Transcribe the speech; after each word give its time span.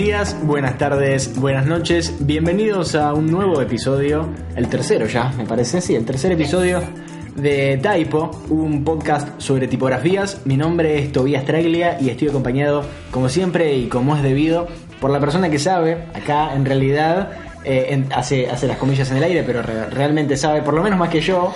días, 0.00 0.36
buenas 0.42 0.78
tardes, 0.78 1.36
buenas 1.38 1.66
noches. 1.66 2.14
Bienvenidos 2.20 2.94
a 2.94 3.12
un 3.12 3.30
nuevo 3.30 3.60
episodio, 3.60 4.28
el 4.56 4.68
tercero 4.68 5.06
ya, 5.06 5.30
me 5.36 5.44
parece, 5.44 5.80
sí, 5.80 5.94
el 5.94 6.04
tercer 6.06 6.32
episodio 6.32 6.80
de 7.36 7.78
Typo, 7.82 8.30
un 8.48 8.82
podcast 8.82 9.38
sobre 9.40 9.68
tipografías. 9.68 10.40
Mi 10.46 10.56
nombre 10.56 10.98
es 10.98 11.12
Tobias 11.12 11.44
Traglia 11.44 11.98
y 12.00 12.08
estoy 12.08 12.28
acompañado, 12.28 12.82
como 13.10 13.28
siempre 13.28 13.76
y 13.76 13.88
como 13.88 14.16
es 14.16 14.22
debido, 14.22 14.68
por 15.00 15.10
la 15.10 15.20
persona 15.20 15.50
que 15.50 15.58
sabe, 15.58 16.06
acá 16.14 16.54
en 16.54 16.64
realidad 16.64 17.32
eh, 17.64 17.88
en- 17.90 18.10
hace, 18.14 18.48
hace 18.50 18.66
las 18.66 18.78
comillas 18.78 19.10
en 19.10 19.18
el 19.18 19.24
aire, 19.24 19.42
pero 19.42 19.60
re- 19.62 19.90
realmente 19.90 20.36
sabe, 20.38 20.62
por 20.62 20.72
lo 20.74 20.82
menos 20.82 20.98
más 20.98 21.10
que 21.10 21.20
yo. 21.20 21.52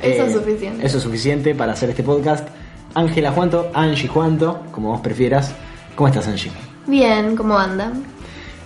Eso 0.00 0.24
es 0.24 0.30
eh, 0.30 0.38
suficiente. 0.38 0.86
Eso 0.86 0.96
es 0.98 1.02
suficiente 1.02 1.54
para 1.56 1.72
hacer 1.72 1.90
este 1.90 2.04
podcast. 2.04 2.46
Ángela 2.94 3.32
Juanto, 3.32 3.70
Angie 3.74 4.06
Juanto, 4.08 4.62
como 4.70 4.90
vos 4.90 5.00
prefieras. 5.00 5.52
¿Cómo 5.96 6.06
estás, 6.08 6.26
Angie? 6.28 6.50
Bien, 6.86 7.36
¿cómo 7.36 7.58
andan? 7.58 8.04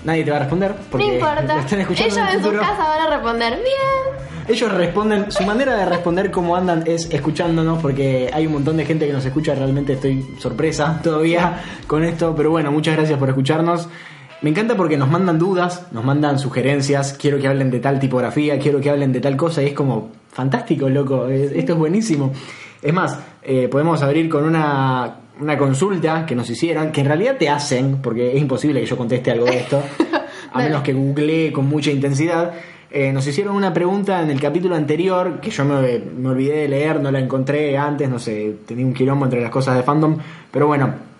Nadie 0.04 0.24
te 0.24 0.30
va 0.30 0.36
a 0.36 0.40
responder 0.40 0.74
porque 0.90 1.06
no 1.06 1.14
importa. 1.14 1.60
están 1.60 1.80
escuchando 1.80 2.14
Ellos 2.14 2.18
en 2.18 2.28
el 2.28 2.34
en 2.34 2.38
su 2.40 2.44
futuro. 2.50 2.62
casa 2.62 2.88
van 2.88 3.00
a 3.00 3.10
responder 3.10 3.54
bien. 3.54 4.24
Ellos 4.46 4.72
responden, 4.72 5.32
su 5.32 5.42
manera 5.44 5.74
de 5.74 5.86
responder 5.86 6.30
cómo 6.30 6.54
andan 6.54 6.84
es 6.86 7.08
escuchándonos 7.10 7.80
porque 7.80 8.30
hay 8.32 8.46
un 8.46 8.52
montón 8.52 8.76
de 8.76 8.84
gente 8.84 9.06
que 9.06 9.12
nos 9.14 9.24
escucha, 9.24 9.54
realmente 9.54 9.94
estoy 9.94 10.22
sorpresa 10.38 11.00
todavía 11.02 11.62
con 11.86 12.04
esto, 12.04 12.34
pero 12.36 12.50
bueno, 12.50 12.70
muchas 12.70 12.96
gracias 12.96 13.18
por 13.18 13.30
escucharnos. 13.30 13.88
Me 14.42 14.50
encanta 14.50 14.76
porque 14.76 14.98
nos 14.98 15.08
mandan 15.08 15.38
dudas, 15.38 15.86
nos 15.92 16.04
mandan 16.04 16.38
sugerencias, 16.38 17.14
quiero 17.18 17.38
que 17.38 17.48
hablen 17.48 17.70
de 17.70 17.80
tal 17.80 17.98
tipografía, 17.98 18.58
quiero 18.58 18.78
que 18.82 18.90
hablen 18.90 19.10
de 19.10 19.20
tal 19.20 19.38
cosa 19.38 19.62
y 19.62 19.68
es 19.68 19.72
como 19.72 20.10
fantástico, 20.30 20.90
loco, 20.90 21.26
esto 21.28 21.72
es 21.72 21.78
buenísimo. 21.78 22.30
Es 22.82 22.92
más, 22.92 23.18
eh, 23.42 23.68
podemos 23.68 24.02
abrir 24.02 24.28
con 24.28 24.44
una, 24.44 25.14
una 25.40 25.58
consulta 25.58 26.24
que 26.26 26.34
nos 26.34 26.48
hicieron, 26.48 26.92
que 26.92 27.00
en 27.00 27.06
realidad 27.06 27.36
te 27.38 27.48
hacen, 27.48 27.98
porque 28.02 28.34
es 28.34 28.40
imposible 28.40 28.80
que 28.80 28.86
yo 28.86 28.96
conteste 28.96 29.30
algo 29.30 29.46
de 29.46 29.58
esto, 29.58 29.82
a 30.52 30.58
menos 30.58 30.82
que 30.82 30.92
googleé 30.92 31.52
con 31.52 31.66
mucha 31.66 31.90
intensidad. 31.90 32.52
Eh, 32.90 33.12
nos 33.12 33.26
hicieron 33.26 33.56
una 33.56 33.72
pregunta 33.72 34.22
en 34.22 34.30
el 34.30 34.40
capítulo 34.40 34.76
anterior 34.76 35.40
que 35.40 35.50
yo 35.50 35.64
me, 35.64 35.98
me 35.98 36.28
olvidé 36.28 36.58
de 36.58 36.68
leer, 36.68 37.00
no 37.00 37.10
la 37.10 37.18
encontré 37.18 37.76
antes, 37.76 38.08
no 38.08 38.20
sé, 38.20 38.58
tenía 38.66 38.86
un 38.86 38.94
quilombo 38.94 39.24
entre 39.24 39.40
las 39.40 39.50
cosas 39.50 39.76
de 39.76 39.82
fandom, 39.82 40.16
pero 40.50 40.66
bueno. 40.66 41.14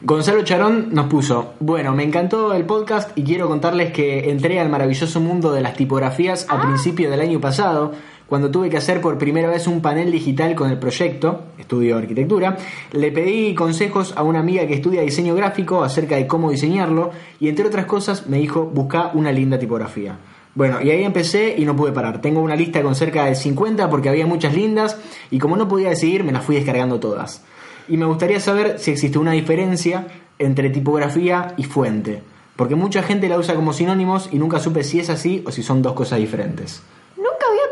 Gonzalo 0.00 0.44
Charón 0.44 0.90
nos 0.92 1.06
puso, 1.06 1.54
bueno, 1.58 1.92
me 1.92 2.04
encantó 2.04 2.54
el 2.54 2.64
podcast 2.64 3.10
y 3.18 3.24
quiero 3.24 3.48
contarles 3.48 3.92
que 3.92 4.30
entré 4.30 4.60
al 4.60 4.68
maravilloso 4.68 5.18
mundo 5.20 5.52
de 5.52 5.60
las 5.60 5.74
tipografías 5.74 6.46
a 6.48 6.62
principio 6.62 7.10
del 7.10 7.20
año 7.20 7.40
pasado, 7.40 7.92
cuando 8.28 8.50
tuve 8.50 8.68
que 8.68 8.76
hacer 8.76 9.00
por 9.00 9.16
primera 9.16 9.48
vez 9.48 9.66
un 9.66 9.80
panel 9.80 10.12
digital 10.12 10.54
con 10.54 10.70
el 10.70 10.78
proyecto, 10.78 11.44
estudio 11.58 11.96
arquitectura, 11.96 12.58
le 12.92 13.10
pedí 13.10 13.54
consejos 13.54 14.12
a 14.16 14.22
una 14.22 14.40
amiga 14.40 14.66
que 14.66 14.74
estudia 14.74 15.00
diseño 15.00 15.34
gráfico 15.34 15.82
acerca 15.82 16.16
de 16.16 16.26
cómo 16.26 16.50
diseñarlo 16.50 17.10
y 17.40 17.48
entre 17.48 17.66
otras 17.66 17.86
cosas 17.86 18.26
me 18.26 18.36
dijo, 18.36 18.66
busca 18.66 19.12
una 19.14 19.32
linda 19.32 19.58
tipografía. 19.58 20.18
Bueno, 20.54 20.82
y 20.82 20.90
ahí 20.90 21.04
empecé 21.04 21.54
y 21.56 21.64
no 21.64 21.74
pude 21.74 21.92
parar. 21.92 22.20
Tengo 22.20 22.40
una 22.40 22.54
lista 22.54 22.82
con 22.82 22.94
cerca 22.94 23.24
de 23.24 23.34
50 23.34 23.88
porque 23.88 24.10
había 24.10 24.26
muchas 24.26 24.54
lindas 24.54 24.98
y 25.30 25.38
como 25.38 25.56
no 25.56 25.66
podía 25.66 25.88
decidir 25.88 26.22
me 26.22 26.32
las 26.32 26.44
fui 26.44 26.56
descargando 26.56 27.00
todas. 27.00 27.42
Y 27.88 27.96
me 27.96 28.04
gustaría 28.04 28.40
saber 28.40 28.78
si 28.78 28.90
existe 28.90 29.18
una 29.18 29.32
diferencia 29.32 30.06
entre 30.38 30.68
tipografía 30.68 31.54
y 31.56 31.64
fuente. 31.64 32.22
Porque 32.56 32.74
mucha 32.74 33.02
gente 33.02 33.28
la 33.28 33.38
usa 33.38 33.54
como 33.54 33.72
sinónimos 33.72 34.28
y 34.32 34.38
nunca 34.38 34.58
supe 34.58 34.84
si 34.84 35.00
es 35.00 35.08
así 35.08 35.42
o 35.46 35.50
si 35.50 35.62
son 35.62 35.80
dos 35.80 35.94
cosas 35.94 36.18
diferentes. 36.18 36.82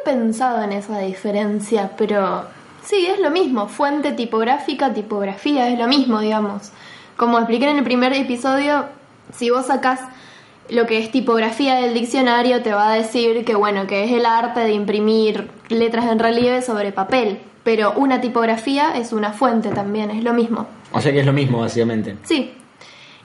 Pensado 0.07 0.63
en 0.63 0.71
esa 0.71 1.01
diferencia, 1.01 1.91
pero 1.99 2.45
sí, 2.85 3.09
es 3.09 3.19
lo 3.19 3.33
mismo. 3.33 3.67
Fuente 3.67 4.13
tipográfica, 4.13 4.95
tipografía, 4.95 5.69
es 5.69 5.77
lo 5.77 5.89
mismo, 5.89 6.21
digamos. 6.21 6.71
Como 7.17 7.39
expliqué 7.39 7.69
en 7.69 7.79
el 7.79 7.83
primer 7.83 8.13
episodio, 8.13 8.85
si 9.35 9.51
vos 9.51 9.67
sacás 9.67 9.99
lo 10.69 10.87
que 10.87 10.99
es 10.99 11.11
tipografía 11.11 11.75
del 11.75 11.93
diccionario, 11.93 12.63
te 12.63 12.73
va 12.73 12.93
a 12.93 12.95
decir 12.95 13.45
que, 13.45 13.57
bueno, 13.57 13.89
que 13.89 14.05
es 14.05 14.13
el 14.13 14.27
arte 14.27 14.61
de 14.61 14.75
imprimir 14.75 15.51
letras 15.71 16.07
en 16.07 16.21
relieve 16.21 16.63
sobre 16.63 16.93
papel. 16.93 17.41
Pero 17.65 17.93
una 17.97 18.21
tipografía 18.21 18.97
es 18.97 19.13
una 19.13 19.33
fuente 19.33 19.71
también, 19.71 20.13
es 20.13 20.23
lo 20.23 20.35
mismo. 20.35 20.69
O 20.93 21.01
sea 21.01 21.11
que 21.11 21.19
es 21.19 21.27
lo 21.27 21.33
mismo, 21.33 21.59
básicamente. 21.59 22.15
Sí. 22.23 22.55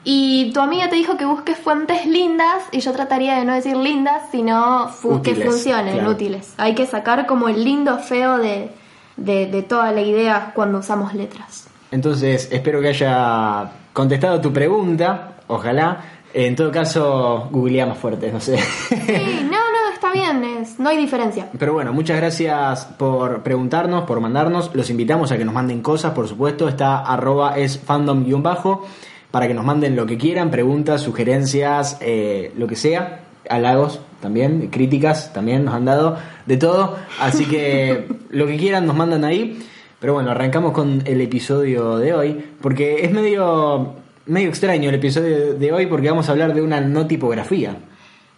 Y 0.04 0.50
tu 0.52 0.60
amiga 0.60 0.88
te 0.88 0.96
dijo 0.96 1.16
que 1.16 1.24
busques 1.24 1.56
fuentes 1.58 2.06
lindas 2.06 2.64
y 2.72 2.80
yo 2.80 2.92
trataría 2.92 3.36
de 3.36 3.44
no 3.44 3.54
decir 3.54 3.76
lindas, 3.76 4.22
sino 4.32 4.88
fu- 4.88 5.22
que 5.22 5.30
Útiles, 5.32 5.48
funcionen, 5.48 5.94
claro. 5.94 6.10
útiles. 6.10 6.54
Hay 6.58 6.74
que 6.74 6.86
sacar 6.86 7.26
como 7.26 7.48
el 7.48 7.62
lindo 7.62 7.98
feo 7.98 8.38
de, 8.38 8.70
de, 9.16 9.46
de 9.46 9.62
toda 9.62 9.92
la 9.92 10.00
idea 10.02 10.50
cuando 10.54 10.78
usamos 10.78 11.14
letras. 11.14 11.68
Entonces, 11.92 12.48
espero 12.50 12.80
que 12.80 12.88
haya 12.88 13.70
contestado 13.92 14.40
tu 14.40 14.52
pregunta. 14.52 15.34
Ojalá. 15.46 16.00
En 16.34 16.56
todo 16.56 16.72
caso, 16.72 17.48
googlea 17.52 17.84
más 17.84 17.98
fuerte, 17.98 18.32
no 18.32 18.40
sé. 18.40 18.56
Sí, 18.56 19.40
no, 19.44 19.50
no, 19.50 19.92
está 19.92 20.10
bien, 20.12 20.42
es, 20.42 20.80
no 20.80 20.88
hay 20.88 20.96
diferencia. 20.96 21.48
Pero 21.58 21.74
bueno, 21.74 21.92
muchas 21.92 22.16
gracias 22.16 22.86
por 22.86 23.42
preguntarnos, 23.42 24.04
por 24.04 24.18
mandarnos. 24.20 24.74
Los 24.74 24.88
invitamos 24.88 25.30
a 25.30 25.36
que 25.36 25.44
nos 25.44 25.52
manden 25.52 25.82
cosas, 25.82 26.12
por 26.12 26.26
supuesto. 26.26 26.68
Está 26.68 27.00
arroba 27.00 27.58
es 27.58 27.78
fandom-bajo 27.86 28.82
para 29.32 29.48
que 29.48 29.54
nos 29.54 29.64
manden 29.64 29.96
lo 29.96 30.06
que 30.06 30.18
quieran, 30.18 30.50
preguntas, 30.50 31.00
sugerencias, 31.00 31.98
eh, 32.00 32.52
lo 32.56 32.68
que 32.68 32.76
sea. 32.76 33.20
Halagos 33.48 34.00
también, 34.20 34.68
críticas 34.68 35.32
también 35.32 35.64
nos 35.64 35.74
han 35.74 35.86
dado, 35.86 36.18
de 36.46 36.56
todo. 36.58 36.96
Así 37.18 37.46
que 37.46 38.06
lo 38.30 38.46
que 38.46 38.56
quieran 38.56 38.86
nos 38.86 38.94
mandan 38.94 39.24
ahí. 39.24 39.58
Pero 39.98 40.14
bueno, 40.14 40.30
arrancamos 40.30 40.72
con 40.72 41.02
el 41.06 41.20
episodio 41.20 41.96
de 41.96 42.12
hoy, 42.12 42.44
porque 42.60 43.04
es 43.04 43.12
medio, 43.12 43.94
medio 44.26 44.48
extraño 44.48 44.88
el 44.88 44.96
episodio 44.96 45.54
de 45.54 45.72
hoy 45.72 45.86
porque 45.86 46.10
vamos 46.10 46.28
a 46.28 46.32
hablar 46.32 46.54
de 46.54 46.60
una 46.60 46.80
no 46.80 47.06
tipografía, 47.06 47.76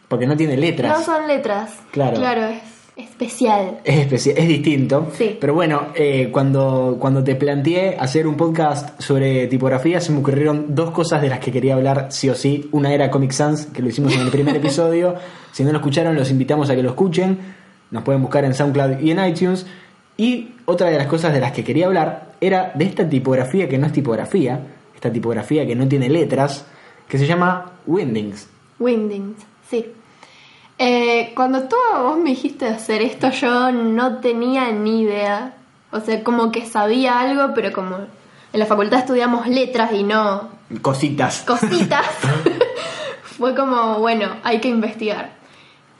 porque 0.08 0.26
no 0.26 0.36
tiene 0.36 0.56
letras. 0.56 0.98
No 0.98 1.04
son 1.04 1.26
letras. 1.26 1.70
Claro. 1.90 2.18
Claro, 2.18 2.44
es 2.44 2.73
especial. 2.96 3.80
Es 3.84 3.98
especial, 3.98 4.38
es 4.38 4.48
distinto. 4.48 5.08
Sí. 5.14 5.36
Pero 5.40 5.54
bueno, 5.54 5.88
eh, 5.94 6.28
cuando, 6.30 6.96
cuando 6.98 7.24
te 7.24 7.34
planteé 7.34 7.96
hacer 7.98 8.26
un 8.26 8.36
podcast 8.36 9.00
sobre 9.00 9.46
tipografía, 9.46 10.00
se 10.00 10.12
me 10.12 10.18
ocurrieron 10.18 10.74
dos 10.74 10.90
cosas 10.90 11.20
de 11.22 11.28
las 11.28 11.40
que 11.40 11.50
quería 11.50 11.74
hablar 11.74 12.08
sí 12.10 12.28
o 12.28 12.34
sí. 12.34 12.68
Una 12.72 12.92
era 12.92 13.10
Comic 13.10 13.32
Sans, 13.32 13.66
que 13.66 13.82
lo 13.82 13.88
hicimos 13.88 14.14
en 14.14 14.20
el 14.20 14.30
primer 14.30 14.56
episodio. 14.56 15.14
Si 15.52 15.64
no 15.64 15.72
lo 15.72 15.78
escucharon, 15.78 16.14
los 16.14 16.30
invitamos 16.30 16.70
a 16.70 16.76
que 16.76 16.82
lo 16.82 16.90
escuchen. 16.90 17.38
Nos 17.90 18.02
pueden 18.02 18.22
buscar 18.22 18.44
en 18.44 18.54
SoundCloud 18.54 19.00
y 19.00 19.10
en 19.10 19.24
iTunes. 19.24 19.66
Y 20.16 20.52
otra 20.64 20.90
de 20.90 20.98
las 20.98 21.06
cosas 21.08 21.32
de 21.32 21.40
las 21.40 21.52
que 21.52 21.64
quería 21.64 21.86
hablar 21.86 22.34
era 22.40 22.72
de 22.74 22.84
esta 22.84 23.08
tipografía 23.08 23.68
que 23.68 23.78
no 23.78 23.86
es 23.86 23.92
tipografía, 23.92 24.60
esta 24.94 25.12
tipografía 25.12 25.66
que 25.66 25.74
no 25.74 25.88
tiene 25.88 26.08
letras, 26.08 26.66
que 27.08 27.18
se 27.18 27.26
llama 27.26 27.72
Windings. 27.86 28.48
Windings, 28.78 29.38
sí. 29.68 29.86
Eh, 30.78 31.32
cuando 31.36 31.62
tú 31.64 31.76
vos 32.02 32.18
me 32.18 32.30
dijiste 32.30 32.66
hacer 32.66 33.02
esto, 33.02 33.30
yo 33.30 33.70
no 33.72 34.18
tenía 34.18 34.70
ni 34.72 35.02
idea. 35.02 35.54
O 35.92 36.00
sea, 36.00 36.24
como 36.24 36.50
que 36.50 36.66
sabía 36.66 37.20
algo, 37.20 37.54
pero 37.54 37.72
como 37.72 37.96
en 38.52 38.60
la 38.60 38.66
facultad 38.66 39.00
estudiamos 39.00 39.46
letras 39.46 39.92
y 39.92 40.02
no 40.02 40.48
Cositas. 40.82 41.42
cositas, 41.46 42.06
fue 43.22 43.54
como, 43.54 43.98
bueno, 44.00 44.28
hay 44.42 44.60
que 44.60 44.68
investigar. 44.68 45.30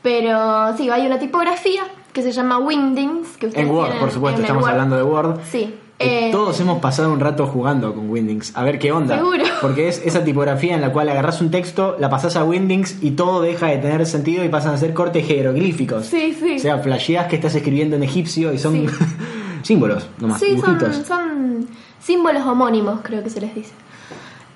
Pero 0.03 0.77
sí, 0.77 0.91
hay 0.91 1.07
una 1.07 1.19
tipografía 1.19 1.83
que 2.13 2.23
se 2.23 2.33
llama 2.33 2.59
Windings. 2.59 3.37
Que 3.37 3.51
En 3.55 3.71
Word, 3.71 3.99
por 4.01 4.11
supuesto, 4.11 4.41
estamos 4.41 4.63
Word. 4.65 4.73
hablando 4.73 4.97
de 4.97 5.03
Word. 5.03 5.41
Sí. 5.51 5.75
Eh, 6.01 6.31
Todos 6.33 6.59
hemos 6.61 6.81
pasado 6.81 7.13
un 7.13 7.21
rato 7.21 7.47
jugando 7.47 7.95
con 7.95 8.11
Windings, 8.11 8.57
a 8.57 8.65
ver 8.65 8.79
qué 8.81 8.91
onda. 8.91 9.17
Seguro. 9.17 9.45
Porque 9.61 9.89
es 9.89 10.03
esa 10.05 10.25
tipografía 10.25 10.75
en 10.75 10.81
la 10.81 10.93
cual 10.93 11.09
agarras 11.09 11.41
un 11.41 11.51
texto, 11.53 11.97
la 12.01 12.11
pasas 12.11 12.35
a 12.37 12.43
Windings 12.45 13.03
y 13.03 13.13
todo 13.13 13.41
deja 13.43 13.67
de 13.69 13.79
tener 13.79 14.05
sentido 14.07 14.45
y 14.45 14.49
pasan 14.49 14.75
a 14.75 14.79
ser 14.79 14.93
cortes 14.93 15.25
jeroglíficos. 15.27 16.07
Sí, 16.07 16.37
sí. 16.39 16.57
O 16.57 16.59
sea, 16.59 16.79
flasheas 16.79 17.27
que 17.29 17.37
estás 17.37 17.55
escribiendo 17.55 17.95
en 17.97 18.03
egipcio 18.03 18.53
y 18.53 18.59
son 18.59 18.73
Sí. 18.75 18.87
símbolos, 19.63 20.07
nomás, 20.19 20.41
Sí, 20.41 20.47
dibujitos. 20.57 20.97
son, 20.97 21.05
son 21.07 21.69
símbolos 22.03 22.45
homónimos, 22.45 23.01
creo 23.03 23.23
que 23.23 23.31
se 23.31 23.41
les 23.41 23.55
dice. 23.55 23.73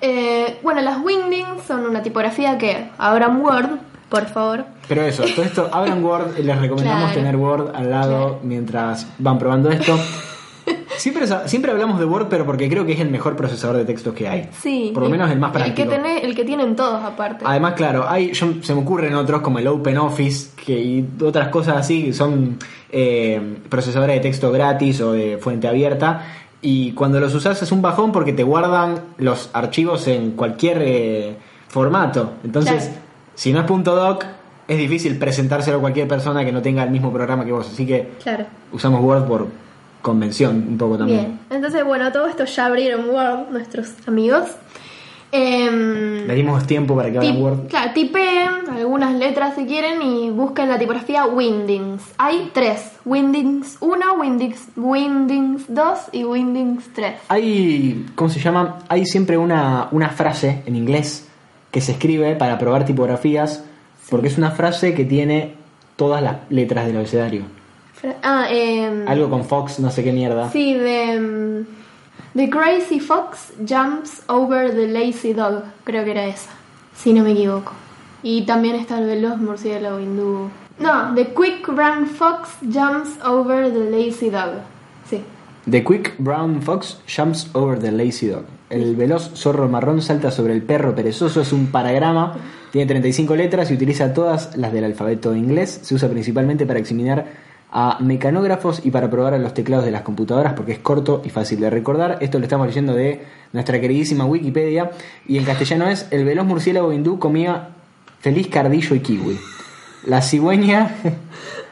Eh, 0.01 0.59
bueno, 0.61 0.81
las 0.81 1.01
Wingdings 1.01 1.63
son 1.67 1.85
una 1.85 2.03
tipografía 2.03 2.57
que 2.57 2.89
abran 2.97 3.41
Word, 3.41 3.69
por 4.09 4.25
favor. 4.27 4.65
Pero 4.87 5.03
eso, 5.03 5.23
todo 5.35 5.43
esto, 5.45 5.69
abran 5.73 6.03
Word, 6.03 6.37
les 6.37 6.59
recomendamos 6.59 7.03
Claro. 7.11 7.13
tener 7.15 7.35
Word 7.37 7.71
al 7.75 7.89
lado 7.89 8.09
Claro. 8.17 8.39
mientras 8.43 9.07
van 9.19 9.39
probando 9.39 9.69
esto. 9.71 9.97
Siempre, 10.99 11.25
siempre 11.45 11.71
hablamos 11.71 11.97
de 11.99 12.05
Word, 12.05 12.27
pero 12.29 12.45
porque 12.45 12.67
creo 12.69 12.85
que 12.85 12.91
es 12.91 12.99
el 12.99 13.09
mejor 13.09 13.35
procesador 13.37 13.77
de 13.77 13.85
textos 13.85 14.13
que 14.13 14.27
hay. 14.27 14.49
Sí. 14.61 14.91
Por 14.93 15.03
lo 15.03 15.09
menos 15.09 15.31
el 15.31 15.39
más 15.39 15.55
El 15.55 15.73
que, 15.73 15.83
práctico. 15.85 15.89
tiene, 15.89 16.19
el 16.25 16.35
que 16.35 16.43
tienen 16.43 16.75
todos 16.75 17.01
aparte. 17.03 17.45
Además, 17.47 17.73
claro, 17.75 18.05
hay, 18.07 18.33
yo- 18.33 18.61
se 18.61 18.75
me 18.75 18.81
ocurren 18.81 19.13
otros 19.15 19.41
como 19.41 19.59
el 19.59 19.67
OpenOffice 19.67 20.49
que, 20.63 20.73
y 20.79 21.07
otras 21.23 21.47
cosas 21.47 21.77
así 21.77 22.03
que 22.05 22.13
son 22.13 22.57
eh, 22.91 23.57
procesadores 23.69 24.17
de 24.17 24.21
texto 24.21 24.51
gratis 24.51 24.99
o 25.01 25.13
de 25.13 25.37
fuente 25.37 25.67
abierta. 25.69 26.25
Y 26.61 26.91
cuando 26.91 27.19
los 27.21 27.33
usas 27.33 27.61
es 27.61 27.71
un 27.71 27.81
bajón 27.81 28.11
porque 28.11 28.33
te 28.33 28.43
guardan 28.43 28.95
los 29.17 29.49
archivos 29.53 30.05
en 30.09 30.31
cualquier 30.31 30.81
eh, 30.81 31.35
formato. 31.69 32.33
Entonces, 32.43 32.83
Claro. 32.87 32.99
si 33.35 33.53
no 33.53 33.61
es 33.61 33.67
.doc, 33.85 34.25
es 34.67 34.77
difícil 34.77 35.17
presentárselo 35.17 35.77
a 35.77 35.79
cualquier 35.79 36.07
persona 36.09 36.43
que 36.43 36.51
no 36.51 36.61
tenga 36.61 36.83
el 36.83 36.91
mismo 36.91 37.13
programa 37.13 37.45
que 37.45 37.53
vos. 37.53 37.69
Así 37.71 37.85
que 37.85 38.09
Claro. 38.21 38.45
usamos 38.73 39.01
Word 39.01 39.23
por 39.25 39.47
convención 40.01 40.65
un 40.69 40.77
poco 40.77 40.97
también. 40.97 41.19
Bien. 41.19 41.39
Entonces, 41.49 41.83
bueno, 41.83 42.11
todo 42.11 42.27
esto 42.27 42.45
ya 42.45 42.65
abrieron 42.65 43.09
Word, 43.09 43.49
nuestros 43.51 43.89
amigos. 44.07 44.45
Em, 45.31 46.25
Le 46.25 46.33
dimos 46.33 46.65
tiempo 46.65 46.95
para 46.95 47.11
que 47.11 47.17
abran 47.19 47.41
Word. 47.41 47.67
Claro, 47.67 47.91
tipeen 47.93 48.67
algunas 48.71 49.13
letras 49.13 49.53
si 49.55 49.65
quieren 49.65 50.01
y 50.01 50.31
busquen 50.31 50.69
la 50.69 50.79
tipografía 50.79 51.25
Windings. 51.25 52.01
Hay 52.17 52.49
tres: 52.51 52.93
Windings 53.05 53.77
1, 53.79 54.13
Windings, 54.19 54.69
Windings 54.75 55.65
2 55.67 55.99
y 56.13 56.23
Windings 56.23 56.93
3. 56.93 57.13
Hay, 57.27 58.07
¿cómo 58.15 58.29
se 58.29 58.39
llama? 58.39 58.79
Hay 58.87 59.05
siempre 59.05 59.37
una, 59.37 59.89
una 59.91 60.09
frase 60.09 60.63
en 60.65 60.75
inglés 60.75 61.27
que 61.69 61.81
se 61.81 61.91
escribe 61.91 62.35
para 62.35 62.57
probar 62.57 62.85
tipografías, 62.85 63.63
porque 64.09 64.29
es 64.29 64.37
una 64.39 64.49
frase 64.51 64.95
que 64.95 65.05
tiene 65.05 65.53
todas 65.95 66.23
las 66.23 66.37
letras 66.49 66.87
del 66.87 66.97
abecedario. 66.97 67.58
Ah, 68.23 68.47
em, 68.49 69.07
Algo 69.07 69.29
con 69.29 69.43
Fox, 69.45 69.79
no 69.79 69.89
sé 69.91 70.03
qué 70.03 70.11
mierda. 70.11 70.49
Sí, 70.51 70.73
de. 70.73 71.13
em, 71.13 71.65
The 72.35 72.49
Crazy 72.49 72.99
Fox 72.99 73.53
Jumps 73.67 74.23
Over 74.27 74.71
the 74.71 74.87
Lazy 74.87 75.33
Dog. 75.33 75.63
Creo 75.83 76.05
que 76.05 76.11
era 76.11 76.25
esa. 76.25 76.51
Si 76.95 77.13
no 77.13 77.23
me 77.23 77.31
equivoco. 77.31 77.71
Y 78.23 78.43
también 78.43 78.75
está 78.75 78.99
el 78.99 79.07
veloz 79.07 79.37
murciélago 79.37 79.99
hindú. 79.99 80.49
No, 80.77 81.13
The 81.15 81.33
Quick 81.33 81.67
Brown 81.73 82.05
Fox 82.05 82.49
Jumps 82.61 83.17
Over 83.25 83.71
the 83.71 83.89
Lazy 83.89 84.29
Dog. 84.29 84.61
Sí. 85.09 85.21
The 85.69 85.83
quick 85.83 86.15
brown 86.17 86.61
fox 86.61 86.99
jumps 87.05 87.49
over 87.53 87.77
the 87.77 87.91
lazy 87.91 88.27
dog. 88.29 88.45
El 88.69 88.95
veloz 88.95 89.31
zorro 89.35 89.67
marrón 89.67 90.01
salta 90.01 90.31
sobre 90.31 90.53
el 90.53 90.63
perro 90.63 90.95
perezoso. 90.95 91.41
Es 91.41 91.53
un 91.53 91.67
paragrama, 91.67 92.33
tiene 92.71 92.87
35 92.87 93.35
letras 93.35 93.69
y 93.69 93.75
utiliza 93.75 94.13
todas 94.13 94.55
las 94.57 94.73
del 94.73 94.85
alfabeto 94.85 95.35
inglés. 95.35 95.79
Se 95.83 95.93
usa 95.93 96.09
principalmente 96.09 96.65
para 96.65 96.79
examinar 96.79 97.25
a 97.71 97.97
mecanógrafos 97.99 98.81
y 98.83 98.91
para 98.91 99.09
probar 99.09 99.33
a 99.33 99.37
los 99.37 99.53
teclados 99.53 99.85
de 99.85 99.91
las 99.91 100.01
computadoras 100.01 100.53
porque 100.53 100.71
es 100.71 100.79
corto 100.79 101.21
y 101.23 101.29
fácil 101.29 101.59
de 101.59 101.69
recordar. 101.69 102.17
Esto 102.21 102.39
lo 102.39 102.45
estamos 102.45 102.65
leyendo 102.67 102.93
de 102.93 103.25
nuestra 103.53 103.79
queridísima 103.79 104.25
Wikipedia. 104.25 104.91
Y 105.27 105.37
en 105.37 105.45
castellano 105.45 105.87
es: 105.87 106.07
El 106.11 106.25
veloz 106.25 106.45
murciélago 106.45 106.91
hindú 106.93 107.19
comía 107.19 107.69
feliz 108.21 108.47
cardillo 108.47 108.95
y 108.95 108.99
kiwi. 109.01 109.39
La 110.05 110.21
cigüeña. 110.21 110.95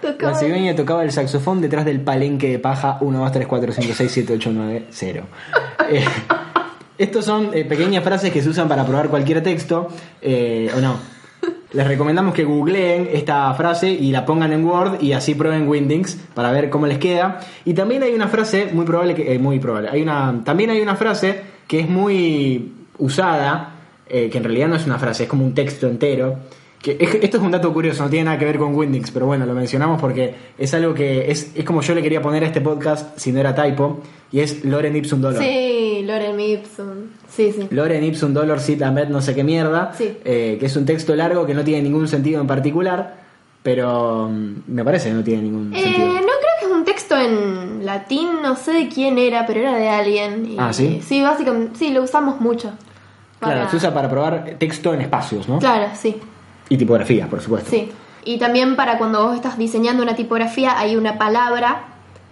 La 0.04 0.12
Tocaba- 0.12 0.36
cigüeña 0.38 0.76
tocaba 0.76 1.04
el 1.04 1.12
saxofón 1.12 1.60
detrás 1.60 1.84
del 1.84 2.02
palenque 2.02 2.50
de 2.52 2.60
paja 2.60 3.00
1, 3.02 3.18
2, 3.20 3.32
3, 3.32 3.48
4, 3.48 3.74
5, 3.74 3.94
6, 3.96 4.12
7, 4.14 4.34
8, 4.34 4.52
9, 4.54 4.86
0. 4.92 5.24
Eh, 5.90 6.06
estos 7.00 7.26
son 7.26 7.50
eh, 7.54 7.66
pequeñas 7.66 8.04
frases 8.04 8.32
que 8.32 8.44
se 8.44 8.50
usan 8.50 8.68
para 8.68 8.86
probar 8.86 9.10
cualquier 9.10 9.42
texto, 9.42 9.88
eh, 10.22 10.70
o 10.78 10.80
no. 10.82 10.98
Les 11.74 11.86
recomendamos 11.86 12.34
que 12.34 12.46
googleen 12.46 13.10
esta 13.12 13.54
frase 13.54 13.90
y 13.90 14.12
la 14.12 14.26
pongan 14.26 14.54
en 14.54 14.64
Word 14.64 15.02
y 15.02 15.12
así 15.12 15.36
prueben 15.36 15.68
Windings 15.68 16.16
para 16.34 16.52
ver 16.52 16.70
cómo 16.70 16.88
les 16.88 16.98
queda. 16.98 17.40
Y 17.66 17.74
también 17.74 18.04
hay 18.04 18.14
una 18.14 18.30
frase 18.30 18.70
muy 18.72 18.86
probable 18.86 19.14
que 19.14 19.34
eh, 19.34 19.40
muy 19.40 19.60
probable. 19.60 19.90
Hay 19.90 20.02
una 20.02 20.42
también 20.46 20.70
hay 20.70 20.80
una 20.80 20.96
frase 20.96 21.42
que 21.68 21.82
es 21.82 21.90
muy 21.90 22.72
usada, 23.00 23.76
eh, 24.08 24.30
que 24.30 24.38
en 24.38 24.46
realidad 24.46 24.70
no 24.70 24.76
es 24.78 24.86
una 24.86 24.98
frase, 24.98 25.24
es 25.24 25.30
como 25.30 25.44
un 25.44 25.54
texto 25.54 25.88
entero. 25.88 26.38
Que 26.82 26.96
es- 27.00 27.16
esto 27.24 27.38
es 27.38 27.44
un 27.44 27.52
dato 27.52 27.74
curioso, 27.74 28.04
no 28.04 28.10
tiene 28.10 28.26
nada 28.26 28.38
que 28.38 28.46
ver 28.46 28.58
con 28.60 28.74
Windings, 28.76 29.10
pero 29.12 29.26
bueno, 29.26 29.46
lo 29.46 29.54
mencionamos 29.54 30.00
porque 30.00 30.34
es 30.58 30.74
algo 30.76 30.94
que 30.94 31.30
es, 31.32 31.52
es 31.56 31.66
como 31.66 31.82
yo 31.82 31.96
le 31.96 32.04
quería 32.04 32.22
poner 32.22 32.44
a 32.44 32.48
este 32.48 32.62
podcast 32.62 33.18
si 33.18 33.32
no 33.32 33.40
era 33.40 33.56
typo, 33.56 34.00
y 34.32 34.40
es 34.42 34.64
Loren 34.64 34.96
Ipsum 34.96 35.20
Dolor. 35.20 35.42
Sí, 35.42 36.04
Loren 36.06 36.40
Ipsum. 36.40 36.88
Sí, 37.28 37.52
sí. 37.52 37.68
Loren 37.72 38.04
Ipsum 38.04 38.32
Dolor 38.34 38.60
Sit 38.60 38.82
Amet 38.84 39.10
no 39.10 39.22
sé 39.22 39.34
qué 39.34 39.44
mierda, 39.44 39.92
Sí. 39.98 40.18
eh, 40.24 40.58
que 40.60 40.66
es 40.68 40.76
un 40.76 40.86
texto 40.86 41.16
largo 41.16 41.46
que 41.48 41.54
no 41.56 41.64
tiene 41.64 41.82
ningún 41.82 42.08
sentido 42.08 42.40
en 42.42 42.48
particular, 42.48 43.16
pero 43.64 44.30
mm, 44.30 44.54
me 44.68 44.84
parece 44.86 45.10
que 45.10 45.16
no 45.16 45.24
tiene 45.24 45.44
ningún 45.44 45.74
Eh, 45.74 45.82
sentido. 45.82 46.08
no 46.08 46.14
creo 46.22 46.54
que 46.60 46.66
es 46.68 46.72
un 46.72 46.86
texto 46.86 47.18
en 47.20 47.86
latín, 47.86 48.30
no 48.44 48.56
sé 48.56 48.72
de 48.74 48.88
quién 48.88 49.18
era, 49.18 49.46
pero 49.48 49.62
era 49.62 49.76
de 49.78 49.90
alguien. 49.90 50.56
Ah, 50.60 50.72
¿sí? 50.72 51.02
Sí, 51.04 51.22
básicamente, 51.24 51.78
sí, 51.78 51.90
lo 51.92 52.04
usamos 52.04 52.40
mucho. 52.40 52.72
Claro, 53.40 53.70
se 53.70 53.76
usa 53.78 53.94
para 53.94 54.10
probar 54.10 54.56
texto 54.58 54.94
en 54.94 55.02
espacios, 55.02 55.48
¿no? 55.50 55.60
Claro, 55.60 55.88
sí, 55.96 56.16
Y 56.70 56.78
tipografías, 56.78 57.28
por 57.30 57.42
supuesto. 57.42 57.70
sí. 57.72 57.92
Y 58.24 58.40
también 58.40 58.76
para 58.76 58.98
cuando 58.98 59.24
vos 59.26 59.36
estás 59.36 59.58
diseñando 59.58 60.04
una 60.04 60.14
tipografía 60.16 60.78
hay 60.78 60.98
una 60.98 61.18
palabra 61.18 61.84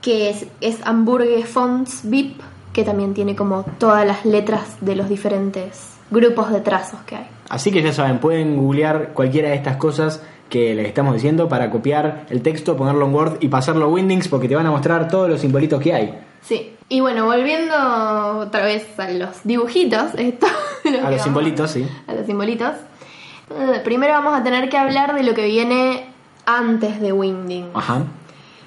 que 0.01 0.29
es, 0.29 0.45
es 0.59 0.77
Hamburger 0.83 1.45
Fonts 1.45 2.01
VIP, 2.03 2.41
que 2.73 2.83
también 2.83 3.13
tiene 3.13 3.33
como 3.37 3.63
todas 3.77 4.05
las 4.05 4.25
letras 4.25 4.75
de 4.81 4.97
los 4.97 5.07
diferentes 5.07 5.91
grupos 6.11 6.51
de 6.51 6.59
trazos 6.59 6.99
que 7.05 7.15
hay. 7.15 7.27
Así 7.47 7.71
que 7.71 7.81
ya 7.81 7.93
saben, 7.93 8.19
pueden 8.19 8.57
googlear 8.57 9.13
cualquiera 9.13 9.49
de 9.49 9.55
estas 9.55 9.77
cosas 9.77 10.21
que 10.49 10.75
les 10.75 10.85
estamos 10.85 11.13
diciendo 11.13 11.47
para 11.47 11.71
copiar 11.71 12.25
el 12.29 12.41
texto, 12.41 12.75
ponerlo 12.75 13.05
en 13.05 13.13
Word 13.13 13.37
y 13.39 13.47
pasarlo 13.47 13.85
a 13.85 13.87
Windings 13.87 14.27
porque 14.27 14.49
te 14.49 14.55
van 14.55 14.65
a 14.65 14.71
mostrar 14.71 15.07
todos 15.07 15.29
los 15.29 15.39
simbolitos 15.39 15.81
que 15.81 15.93
hay. 15.93 16.19
Sí. 16.41 16.73
Y 16.89 16.99
bueno, 16.99 17.25
volviendo 17.25 17.73
otra 18.39 18.65
vez 18.65 18.85
a 18.99 19.09
los 19.09 19.29
dibujitos, 19.45 20.13
esto, 20.17 20.45
A 21.03 21.09
los 21.09 21.21
simbolitos, 21.21 21.71
sí. 21.71 21.87
a 22.05 22.13
los 22.13 22.25
simbolitos. 22.25 22.73
Eh, 23.49 23.81
Primero 23.83 24.13
vamos 24.13 24.33
a 24.33 24.43
tener 24.43 24.69
que 24.69 24.77
hablar 24.77 25.13
de 25.15 25.23
lo 25.23 25.33
que 25.33 25.45
viene 25.45 26.05
antes 26.45 26.99
de 27.01 27.11
Winding, 27.11 27.67
Ajá. 27.73 28.03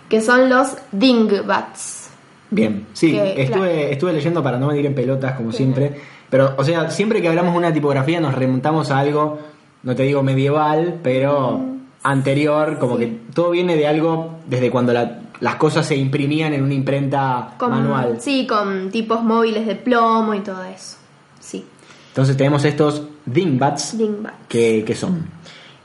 que 0.08 0.20
son 0.20 0.48
los 0.48 0.76
Dingbats. 0.92 2.10
Bien, 2.50 2.86
sí, 2.94 3.12
Que, 3.12 3.42
estuve, 3.42 3.46
claro. 3.72 3.92
estuve 3.92 4.12
leyendo 4.14 4.42
para 4.42 4.58
no 4.58 4.68
venir 4.68 4.86
en 4.86 4.94
pelotas 4.94 5.34
como 5.36 5.52
siempre, 5.52 6.00
pero 6.30 6.54
o 6.56 6.64
sea, 6.64 6.90
siempre 6.90 7.20
que 7.20 7.28
hablamos 7.28 7.52
de 7.52 7.58
una 7.58 7.72
tipografía 7.72 8.20
nos 8.20 8.34
remontamos 8.34 8.90
a 8.90 8.98
algo, 9.00 9.38
no 9.82 9.94
te 9.94 10.04
digo 10.04 10.22
medieval, 10.22 10.98
pero 11.02 11.60
anterior, 12.02 12.78
como 12.78 12.94
Mm, 12.94 12.98
sí. 12.98 13.04
que 13.04 13.18
todo 13.34 13.50
viene 13.50 13.76
de 13.76 13.86
algo 13.86 14.36
desde 14.46 14.70
cuando 14.70 14.92
la- 14.92 15.18
las 15.40 15.56
cosas 15.56 15.86
se 15.86 15.94
imprimían 15.96 16.54
en 16.54 16.62
una 16.64 16.74
imprenta 16.74 17.50
Con, 17.58 17.70
manual. 17.70 18.16
Sí, 18.20 18.46
con 18.46 18.90
tipos 18.90 19.22
móviles 19.22 19.66
de 19.66 19.74
plomo 19.76 20.34
y 20.34 20.40
todo 20.40 20.64
eso. 20.64 20.96
Sí, 21.38 21.64
Entonces 22.08 22.36
tenemos 22.36 22.64
estos 22.64 23.02
dingbats, 23.26 23.96
Dingbats. 23.96 24.36
que, 24.48 24.84
que 24.84 24.94
son. 24.94 25.26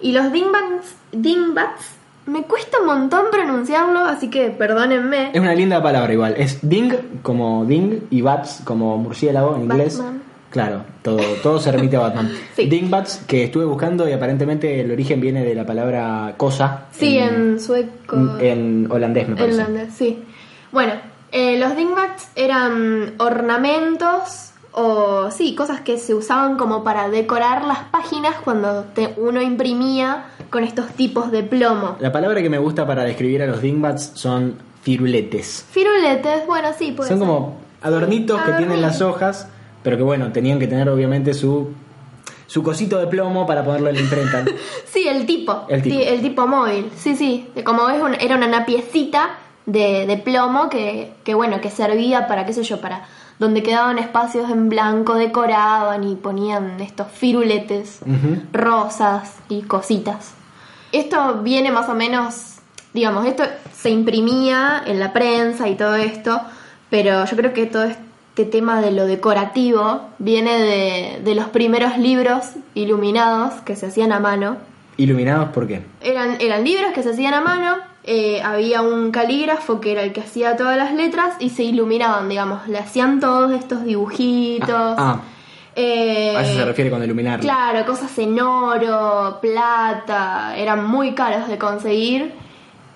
Y 0.02 0.12
los 0.12 0.32
Dingbats, 0.32 0.96
Dingbats, 1.12 1.86
me 2.26 2.44
cuesta 2.44 2.80
un 2.80 2.86
montón 2.88 3.26
pronunciarlo, 3.32 4.00
así 4.06 4.30
que 4.30 4.50
perdónenme. 4.50 5.32
Es 5.34 5.40
una 5.42 5.54
linda 5.56 5.82
palabra 5.84 6.12
igual, 6.14 6.36
es 6.38 6.60
ding 6.62 6.92
como 7.22 7.66
ding 7.66 8.02
y 8.10 8.22
bats 8.22 8.62
como 8.64 8.98
murciélago 8.98 9.56
en 9.56 9.64
inglés. 9.64 9.98
Batman. 9.98 10.22
Claro, 10.50 10.84
todo, 11.02 11.18
todo 11.42 11.60
se 11.60 11.72
remite 11.72 11.96
a 11.98 12.02
Batman. 12.02 12.32
Sí. 12.56 12.68
Dingbats, 12.68 13.18
que 13.28 13.46
estuve 13.46 13.66
buscando 13.66 14.08
y 14.08 14.12
aparentemente 14.14 14.82
el 14.82 14.92
origen 14.92 15.20
viene 15.20 15.44
de 15.44 15.56
la 15.56 15.66
palabra 15.66 16.36
cosa. 16.38 16.86
Sí, 16.92 17.18
en, 17.18 17.60
sueco. 17.60 18.38
en 18.40 18.88
holandés 18.92 19.26
me 19.28 19.32
En 19.34 19.38
parece. 19.40 19.62
holandés, 19.62 19.94
sí. 19.96 20.24
Bueno, 20.72 20.94
eh, 21.32 21.58
los 21.60 21.76
dingbats 21.76 22.28
eran 22.36 23.14
ornamentos 23.18 24.52
o 24.74 25.30
sí, 25.32 25.56
cosas 25.56 25.82
que 25.82 25.98
se 25.98 26.14
usaban 26.14 26.58
como 26.58 26.84
para 26.84 27.10
decorar 27.10 27.64
las 27.66 27.80
páginas 27.92 28.36
cuando 28.44 28.84
te- 28.94 29.14
uno 29.18 29.42
imprimía 29.42 30.26
con 30.50 30.64
estos 30.64 30.88
tipos 30.92 31.32
de 31.32 31.44
plomo. 31.44 31.96
La 32.00 32.12
palabra 32.12 32.42
que 32.42 32.50
me 32.50 32.58
gusta 32.58 32.86
para 32.88 33.04
describir 33.04 33.42
a 33.44 33.48
los 33.48 33.62
dingbats 33.62 34.12
son 34.16 34.56
firuletes. 34.82 35.66
Firuletes, 35.72 36.46
bueno, 36.48 36.70
sí, 36.78 36.92
puede 36.92 37.10
son 37.10 37.20
ser. 37.20 37.28
como 37.28 37.58
adornitos 37.82 38.42
que 38.42 38.52
tienen 38.54 38.82
las 38.82 39.02
hojas, 39.02 39.48
pero 39.84 39.98
que 39.98 40.04
bueno, 40.04 40.32
tenían 40.32 40.60
que 40.60 40.68
tener 40.68 40.90
obviamente 40.90 41.34
su 41.34 41.70
su 42.46 42.62
cosito 42.62 43.00
de 43.00 43.08
plomo 43.08 43.48
para 43.48 43.64
ponerlo 43.64 43.90
en 43.90 43.96
la 43.96 44.02
imprenta. 44.02 44.46
Sí, 44.86 45.08
el 45.08 45.26
tipo. 45.26 45.66
El 45.70 45.82
tipo. 45.82 45.96
Sí, 45.96 46.04
el 46.04 46.22
tipo 46.22 46.46
móvil. 46.46 46.92
Sí, 46.96 47.16
sí. 47.16 47.50
Como 47.66 47.86
ves, 47.88 47.98
era 48.20 48.36
una 48.36 48.48
napiecita 48.48 49.38
de, 49.66 50.06
de 50.06 50.18
plomo 50.18 50.70
que, 50.70 51.14
que, 51.24 51.34
bueno, 51.34 51.62
que 51.62 51.70
servía 51.70 52.28
para, 52.28 52.46
qué 52.46 52.54
sé 52.54 52.64
yo, 52.64 52.82
para 52.82 53.06
donde 53.40 53.64
quedaban 53.64 53.98
espacios 53.98 54.50
en 54.50 54.70
blanco, 54.70 55.16
decoraban 55.16 56.04
y 56.04 56.16
ponían 56.16 56.80
estos 56.80 57.08
firuletes 57.12 58.00
rosas 58.52 59.38
y 59.50 59.64
cositas. 59.64 60.34
Esto 60.92 61.42
viene 61.42 61.72
más 61.72 61.90
o 61.90 61.96
menos, 61.96 62.58
digamos, 62.94 63.26
esto 63.26 63.44
se 63.74 63.90
imprimía 63.90 64.84
en 64.86 65.00
la 65.00 65.12
prensa 65.12 65.68
y 65.68 65.76
todo 65.76 65.96
esto, 65.96 66.40
pero 66.90 67.26
yo 67.26 67.36
creo 67.36 67.54
que 67.54 67.66
todo 67.66 67.86
este 67.86 68.46
tema 68.46 68.82
de 68.82 68.92
lo 68.92 69.08
decorativo 69.08 70.02
viene 70.20 70.60
de, 70.60 71.22
de 71.24 71.36
los 71.36 71.48
primeros 71.48 71.98
libros 71.98 72.52
iluminados 72.76 73.62
que 73.62 73.76
se 73.76 73.88
hacían 73.88 74.12
a 74.12 74.20
mano. 74.20 74.58
Iluminados, 74.98 75.50
¿por 75.50 75.68
qué? 75.68 75.84
Eran, 76.02 76.38
eran 76.40 76.64
libros 76.64 76.94
que 76.94 77.02
se 77.02 77.10
hacían 77.10 77.34
a 77.34 77.42
mano, 77.42 77.78
eh, 78.04 78.42
había 78.42 78.82
un 78.82 79.12
calígrafo 79.12 79.80
que 79.80 79.94
era 79.94 80.04
el 80.04 80.12
que 80.12 80.22
hacía 80.22 80.58
todas 80.58 80.78
las 80.78 80.94
letras 80.94 81.36
y 81.40 81.50
se 81.50 81.64
iluminaban, 81.64 82.28
digamos, 82.28 82.68
le 82.68 82.78
hacían 82.78 83.20
todos 83.20 83.54
estos 83.54 83.86
dibujitos. 83.86 84.70
Ah, 84.70 85.22
eh, 85.76 86.36
a 86.36 86.42
eso 86.42 86.54
se 86.54 86.66
refiere 86.66 86.90
con 86.90 87.04
iluminar. 87.04 87.40
Claro, 87.40 87.86
cosas 87.86 88.18
en 88.20 88.40
oro, 88.40 89.40
plata, 89.42 90.54
eran 90.58 90.86
muy 90.86 91.14
caros 91.14 91.48
de 91.48 91.58
conseguir 91.58 92.34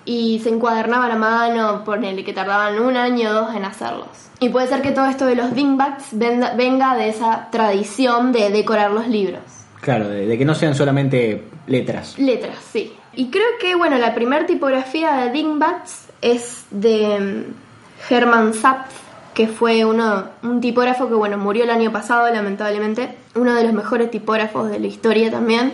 y 0.04 0.40
se 0.40 0.50
encuadernaban 0.50 1.10
a 1.10 1.16
mano, 1.16 1.84
ponele 1.84 2.22
que 2.22 2.32
tardaban 2.32 2.78
un 2.78 2.96
año 2.96 3.30
o 3.30 3.32
dos 3.32 3.54
en 3.54 3.64
hacerlos. 3.64 4.08
Y 4.40 4.50
puede 4.50 4.68
ser 4.68 4.82
que 4.82 4.92
todo 4.92 5.06
esto 5.06 5.26
de 5.26 5.34
los 5.34 5.54
dingbats 5.54 6.08
venga, 6.12 6.52
venga 6.54 6.94
de 6.94 7.08
esa 7.08 7.48
tradición 7.50 8.30
de 8.32 8.50
decorar 8.50 8.90
los 8.90 9.08
libros. 9.08 9.42
Claro, 9.80 10.08
de, 10.08 10.26
de 10.26 10.38
que 10.38 10.44
no 10.44 10.54
sean 10.54 10.74
solamente 10.74 11.44
letras. 11.66 12.18
Letras, 12.18 12.56
sí. 12.72 12.92
Y 13.18 13.30
creo 13.30 13.58
que, 13.60 13.74
bueno, 13.74 13.98
la 13.98 14.14
primera 14.14 14.46
tipografía 14.46 15.12
de 15.16 15.32
Dingbats 15.32 16.06
es 16.22 16.66
de 16.70 17.18
mm, 17.18 18.12
Hermann 18.14 18.54
Zapf, 18.54 18.94
que 19.34 19.48
fue 19.48 19.84
uno, 19.84 20.26
un 20.44 20.60
tipógrafo 20.60 21.08
que, 21.08 21.14
bueno, 21.14 21.36
murió 21.36 21.64
el 21.64 21.70
año 21.70 21.90
pasado, 21.90 22.32
lamentablemente. 22.32 23.16
Uno 23.34 23.56
de 23.56 23.64
los 23.64 23.72
mejores 23.72 24.12
tipógrafos 24.12 24.70
de 24.70 24.78
la 24.78 24.86
historia 24.86 25.32
también. 25.32 25.72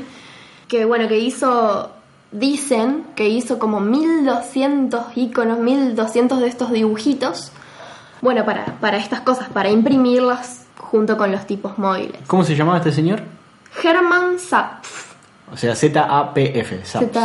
Que, 0.69 0.87
bueno, 0.87 1.07
que 1.07 1.19
hizo, 1.19 1.91
dicen 2.33 3.05
que 3.15 3.29
hizo 3.29 3.59
como 3.59 3.79
1200 3.79 5.15
iconos, 5.15 5.59
1200 5.59 6.41
de 6.41 6.49
estos 6.49 6.73
dibujitos. 6.73 7.53
Bueno, 8.23 8.47
para, 8.47 8.65
para 8.81 8.97
estas 8.97 9.21
cosas, 9.21 9.51
para 9.51 9.69
imprimirlas 9.69 10.65
junto 10.79 11.19
con 11.19 11.31
los 11.31 11.47
tipos 11.47 11.77
móviles. 11.77 12.23
¿Cómo 12.27 12.43
se 12.43 12.57
llamaba 12.57 12.79
este 12.79 12.93
señor? 12.93 13.21
Hermann 13.83 14.39
Zapf. 14.39 15.14
O 15.55 15.57
sea, 15.57 15.75
Z-A-P-F. 15.77 16.81
Zapf. 16.85 17.17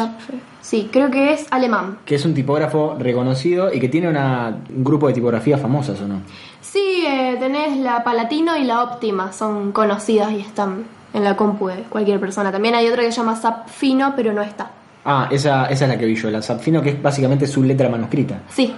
Sí, 0.61 0.87
creo 0.91 1.09
que 1.09 1.33
es 1.33 1.47
alemán. 1.49 1.97
Que 2.05 2.13
es 2.15 2.25
un 2.25 2.35
tipógrafo 2.35 2.95
reconocido 2.99 3.73
y 3.73 3.79
que 3.79 3.89
tiene 3.89 4.07
una, 4.07 4.55
un 4.69 4.83
grupo 4.83 5.07
de 5.07 5.13
tipografías 5.13 5.59
famosas, 5.59 5.99
¿o 6.01 6.07
no? 6.07 6.21
Sí, 6.61 7.03
eh, 7.07 7.37
tenés 7.39 7.77
la 7.77 8.03
Palatino 8.03 8.55
y 8.55 8.65
la 8.65 8.83
Óptima, 8.83 9.33
son 9.33 9.71
conocidas 9.71 10.31
y 10.31 10.41
están 10.41 10.83
en 11.13 11.23
la 11.23 11.35
compu 11.35 11.69
de 11.69 11.77
cualquier 11.89 12.19
persona. 12.19 12.51
También 12.51 12.75
hay 12.75 12.87
otra 12.87 13.01
que 13.01 13.11
se 13.11 13.17
llama 13.17 13.35
Zapfino, 13.35 14.13
pero 14.15 14.31
no 14.31 14.43
está. 14.43 14.69
Ah, 15.05 15.27
esa, 15.31 15.65
esa 15.65 15.85
es 15.85 15.89
la 15.89 15.97
que 15.97 16.05
vi 16.05 16.13
yo, 16.15 16.29
la 16.29 16.43
Zapfino, 16.43 16.83
que 16.83 16.89
es 16.89 17.01
básicamente 17.01 17.47
su 17.47 17.63
letra 17.63 17.89
manuscrita. 17.89 18.41
Sí, 18.49 18.71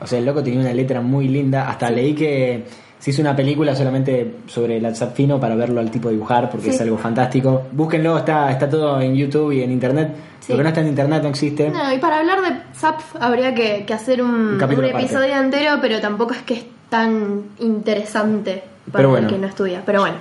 O 0.00 0.06
sea, 0.06 0.20
el 0.20 0.24
loco 0.26 0.44
tenía 0.44 0.60
una 0.60 0.72
letra 0.72 1.00
muy 1.00 1.26
linda. 1.26 1.68
Hasta 1.68 1.90
leí 1.90 2.14
que 2.14 2.64
se 3.02 3.10
hizo 3.10 3.20
una 3.20 3.34
película 3.34 3.74
solamente 3.74 4.36
sobre 4.46 4.80
la 4.80 4.94
Zapfino 4.94 5.40
para 5.40 5.56
verlo 5.56 5.80
al 5.80 5.90
tipo 5.90 6.08
dibujar, 6.08 6.48
porque 6.48 6.66
Sí. 6.68 6.76
es 6.76 6.80
algo 6.82 6.96
fantástico. 6.96 7.62
Búsquenlo, 7.72 8.16
está, 8.18 8.48
está 8.52 8.70
todo 8.70 9.00
en 9.00 9.16
YouTube 9.16 9.50
y 9.50 9.60
en 9.60 9.72
Internet. 9.72 10.14
Sí. 10.38 10.52
Lo 10.52 10.58
que 10.58 10.62
no 10.62 10.68
está 10.68 10.80
en 10.82 10.86
Internet 10.86 11.20
no 11.24 11.28
existe. 11.30 11.68
No, 11.68 11.92
y 11.92 11.98
para 11.98 12.20
hablar 12.20 12.40
de 12.42 12.50
Zapf 12.76 13.16
habría 13.18 13.52
que, 13.56 13.84
que 13.84 13.92
hacer 13.92 14.22
un, 14.22 14.56
episodio 14.62 15.34
entero, 15.40 15.78
pero 15.80 16.00
tampoco 16.00 16.32
es 16.34 16.42
que 16.42 16.54
es 16.54 16.64
tan 16.90 17.42
interesante 17.58 18.62
para 18.92 18.98
Pero 18.98 19.08
bueno. 19.10 19.26
el 19.26 19.34
que 19.34 19.40
no 19.40 19.48
estudia. 19.48 19.82
Pero 19.84 20.02
bueno, 20.02 20.16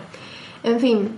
en 0.64 0.80
fin. 0.80 1.10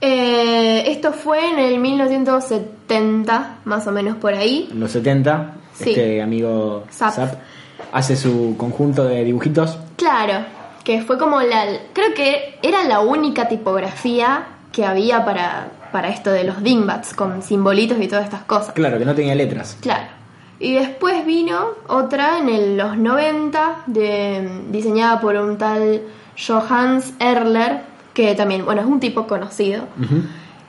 Eh, 0.00 0.90
esto 0.90 1.12
fue 1.12 1.48
en 1.48 1.60
el 1.60 1.78
1970, 1.78 3.58
más 3.64 3.86
o 3.86 3.92
menos 3.92 4.16
por 4.16 4.34
ahí. 4.34 4.68
En 4.72 4.80
los 4.80 4.90
70, 4.90 5.52
Sí. 5.74 5.90
este 5.90 6.20
amigo. 6.22 6.84
Zapf 6.90 7.34
hace 7.92 8.16
su 8.16 8.56
conjunto 8.56 9.04
de 9.04 9.22
dibujitos. 9.24 9.78
Claro, 9.96 10.44
que 10.84 11.02
fue 11.02 11.18
como 11.18 11.40
la... 11.40 11.64
Creo 11.92 12.14
que 12.14 12.58
era 12.62 12.84
la 12.84 13.00
única 13.00 13.48
tipografía 13.48 14.44
que 14.72 14.84
había 14.84 15.24
para, 15.24 15.68
para 15.92 16.08
esto 16.08 16.30
de 16.30 16.44
los 16.44 16.62
dingbats, 16.62 17.14
con 17.14 17.42
simbolitos 17.42 17.98
y 18.00 18.06
todas 18.08 18.24
estas 18.24 18.42
cosas. 18.44 18.74
Claro, 18.74 18.98
que 18.98 19.04
no 19.04 19.14
tenía 19.14 19.34
letras. 19.34 19.76
Claro. 19.80 20.04
Y 20.60 20.74
después 20.74 21.24
vino 21.26 21.58
otra 21.88 22.38
en 22.38 22.48
el- 22.48 22.76
los 22.76 22.96
90, 22.96 23.82
de, 23.86 24.62
diseñada 24.70 25.20
por 25.20 25.36
un 25.36 25.58
tal 25.58 26.02
Johannes 26.36 27.12
Erler, 27.18 27.80
que 28.12 28.34
también, 28.34 28.64
bueno, 28.64 28.80
es 28.80 28.86
un 28.86 29.00
tipo 29.00 29.26
conocido, 29.26 29.84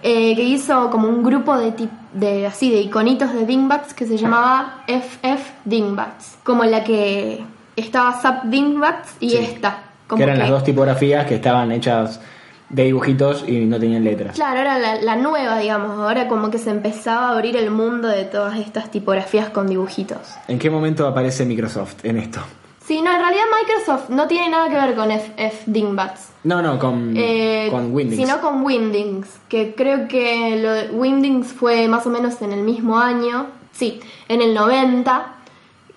eh, 0.04 0.36
que 0.36 0.44
hizo 0.44 0.90
como 0.90 1.08
un 1.08 1.24
grupo 1.24 1.58
de, 1.58 1.72
tip- 1.76 1.90
de 2.14 2.46
así 2.48 2.72
de 2.72 2.80
iconitos 2.82 3.34
de 3.34 3.46
dingbats 3.46 3.94
que 3.94 4.06
se 4.06 4.18
llamaba 4.18 4.84
FF 4.88 5.52
Dingbats, 5.66 6.38
como 6.44 6.64
la 6.64 6.84
que 6.84 7.44
estaba 7.76 8.14
Zap 8.14 8.46
Dingbats 8.46 9.16
y 9.20 9.30
Sí. 9.32 9.38
esta. 9.38 9.82
Que 10.14 10.24
eran 10.24 10.38
las 10.38 10.50
dos 10.50 10.64
tipografías 10.64 11.26
que 11.26 11.36
estaban 11.36 11.72
hechas 11.72 12.20
de 12.70 12.84
dibujitos 12.86 13.44
y 13.48 13.66
no 13.66 13.80
tenían 13.80 14.04
letras. 14.04 14.36
Claro, 14.36 14.60
era 14.60 14.78
la, 14.80 15.02
la 15.02 15.16
nueva, 15.16 15.60
digamos. 15.60 15.92
Ahora 16.00 16.28
como 16.28 16.50
que 16.50 16.58
se 16.58 16.72
empezaba 16.72 17.30
a 17.30 17.32
abrir 17.32 17.56
el 17.56 17.72
mundo 17.72 18.08
de 18.08 18.26
todas 18.26 18.58
estas 18.60 18.92
tipografías 18.92 19.50
con 19.50 19.68
dibujitos. 19.68 20.20
¿En 20.48 20.60
qué 20.60 20.70
momento 20.70 21.08
aparece 21.08 21.46
Microsoft 21.46 22.04
en 22.04 22.18
esto? 22.18 22.42
Sí, 22.86 23.02
no, 23.02 23.12
en 23.12 23.20
realidad 23.20 23.44
Microsoft 23.60 24.10
no 24.10 24.28
tiene 24.28 24.50
nada 24.50 24.70
que 24.70 24.76
ver 24.76 24.96
con 24.96 25.10
FF 25.10 25.64
Dingbats. 25.66 26.30
No, 26.44 26.62
no, 26.62 26.78
con, 26.78 27.16
Eh, 27.18 27.68
con 27.72 27.92
Windows. 27.92 28.20
Sino 28.22 28.40
con 28.40 28.64
Windings, 28.64 29.28
que 29.50 29.74
creo 29.74 30.08
que 30.08 30.60
lo 30.62 30.72
de 30.72 30.90
Windings 30.92 31.48
fue 31.48 31.88
más 31.88 32.06
o 32.06 32.12
menos 32.12 32.40
en 32.44 32.52
el 32.52 32.62
mismo 32.62 33.00
año, 33.00 33.48
sí, 33.72 34.00
en 34.30 34.44
el 34.44 34.54
90, 34.54 35.35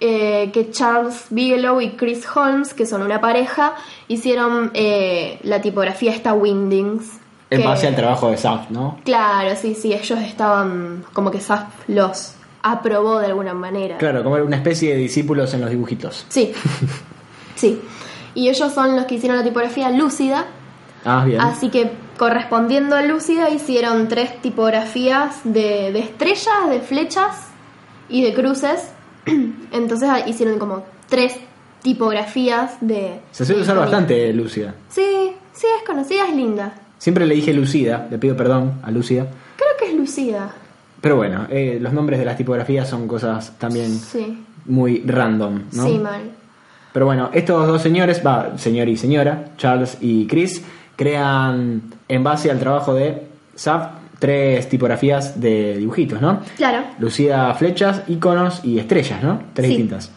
eh, 0.00 0.50
que 0.52 0.70
Charles 0.70 1.26
Bigelow 1.30 1.80
y 1.80 1.90
Chris 1.90 2.24
Holmes, 2.34 2.74
que 2.74 2.86
son 2.86 3.02
una 3.02 3.20
pareja, 3.20 3.74
hicieron 4.08 4.70
eh, 4.74 5.38
la 5.42 5.60
tipografía 5.60 6.12
esta 6.12 6.32
Windings. 6.34 7.18
En 7.50 7.64
base 7.64 7.86
al 7.86 7.96
trabajo 7.96 8.30
de 8.30 8.36
Zapf, 8.36 8.70
¿no? 8.70 8.98
Claro, 9.04 9.56
sí, 9.56 9.74
sí, 9.74 9.92
ellos 9.94 10.18
estaban 10.20 11.04
como 11.14 11.30
que 11.30 11.40
Zaf 11.40 11.64
los 11.88 12.34
aprobó 12.62 13.18
de 13.20 13.26
alguna 13.26 13.54
manera. 13.54 13.96
Claro, 13.98 14.22
como 14.22 14.36
una 14.36 14.56
especie 14.56 14.90
de 14.92 14.96
discípulos 14.98 15.54
en 15.54 15.62
los 15.62 15.70
dibujitos. 15.70 16.26
Sí, 16.28 16.52
sí. 17.54 17.80
Y 18.34 18.48
ellos 18.50 18.72
son 18.72 18.94
los 18.96 19.06
que 19.06 19.14
hicieron 19.14 19.38
la 19.38 19.44
tipografía 19.44 19.90
lúcida, 19.90 20.44
Ah, 21.04 21.24
bien. 21.24 21.40
así 21.40 21.70
que 21.70 21.90
correspondiendo 22.18 22.96
a 22.96 23.02
lúcida 23.02 23.48
hicieron 23.50 24.08
tres 24.08 24.40
tipografías 24.42 25.40
de, 25.44 25.90
de 25.92 26.00
estrellas, 26.00 26.68
de 26.68 26.80
flechas 26.80 27.46
y 28.08 28.22
de 28.22 28.34
cruces. 28.34 28.92
Entonces 29.72 30.08
ah, 30.10 30.20
hicieron 30.26 30.58
como 30.58 30.84
tres 31.08 31.36
tipografías 31.82 32.76
de... 32.80 33.20
Se 33.30 33.44
suele 33.44 33.62
usar 33.62 33.76
bastante 33.76 34.32
Lúcida. 34.32 34.74
Sí, 34.88 35.32
sí, 35.52 35.66
es 35.78 35.86
conocida, 35.86 36.26
es 36.28 36.34
linda. 36.34 36.72
Siempre 36.98 37.26
le 37.26 37.34
dije 37.34 37.52
Lucida, 37.52 38.08
le 38.10 38.18
pido 38.18 38.36
perdón 38.36 38.80
a 38.82 38.90
Lucida. 38.90 39.26
Creo 39.56 39.70
que 39.78 39.86
es 39.86 39.94
lucida. 39.94 40.50
Pero 41.00 41.16
bueno, 41.16 41.46
eh, 41.48 41.78
los 41.80 41.92
nombres 41.92 42.18
de 42.18 42.24
las 42.24 42.36
tipografías 42.36 42.88
son 42.88 43.06
cosas 43.06 43.56
también 43.58 43.90
Sí, 43.92 44.44
muy 44.66 45.02
random, 45.06 45.62
¿no? 45.72 45.86
sí, 45.86 45.98
mal. 45.98 46.22
Pero 46.92 47.06
bueno, 47.06 47.30
estos 47.32 47.66
dos 47.68 47.80
señores, 47.80 48.20
va, 48.26 48.58
señor 48.58 48.88
y 48.88 48.96
señora, 48.96 49.50
Charles 49.56 49.98
y 50.00 50.26
Chris, 50.26 50.62
crean 50.96 51.82
en 52.08 52.24
base 52.24 52.50
al 52.50 52.58
trabajo 52.58 52.94
de 52.94 53.22
Zap 53.56 53.97
tres 54.18 54.68
tipografías 54.68 55.40
de 55.40 55.76
dibujitos, 55.78 56.20
¿no? 56.20 56.40
Claro. 56.56 56.84
Lucida 56.98 57.54
flechas, 57.54 58.02
iconos 58.08 58.64
y 58.64 58.78
estrellas, 58.78 59.22
¿no? 59.22 59.40
Tres 59.54 59.66
Sí. 59.68 59.76
distintas. 59.76 60.10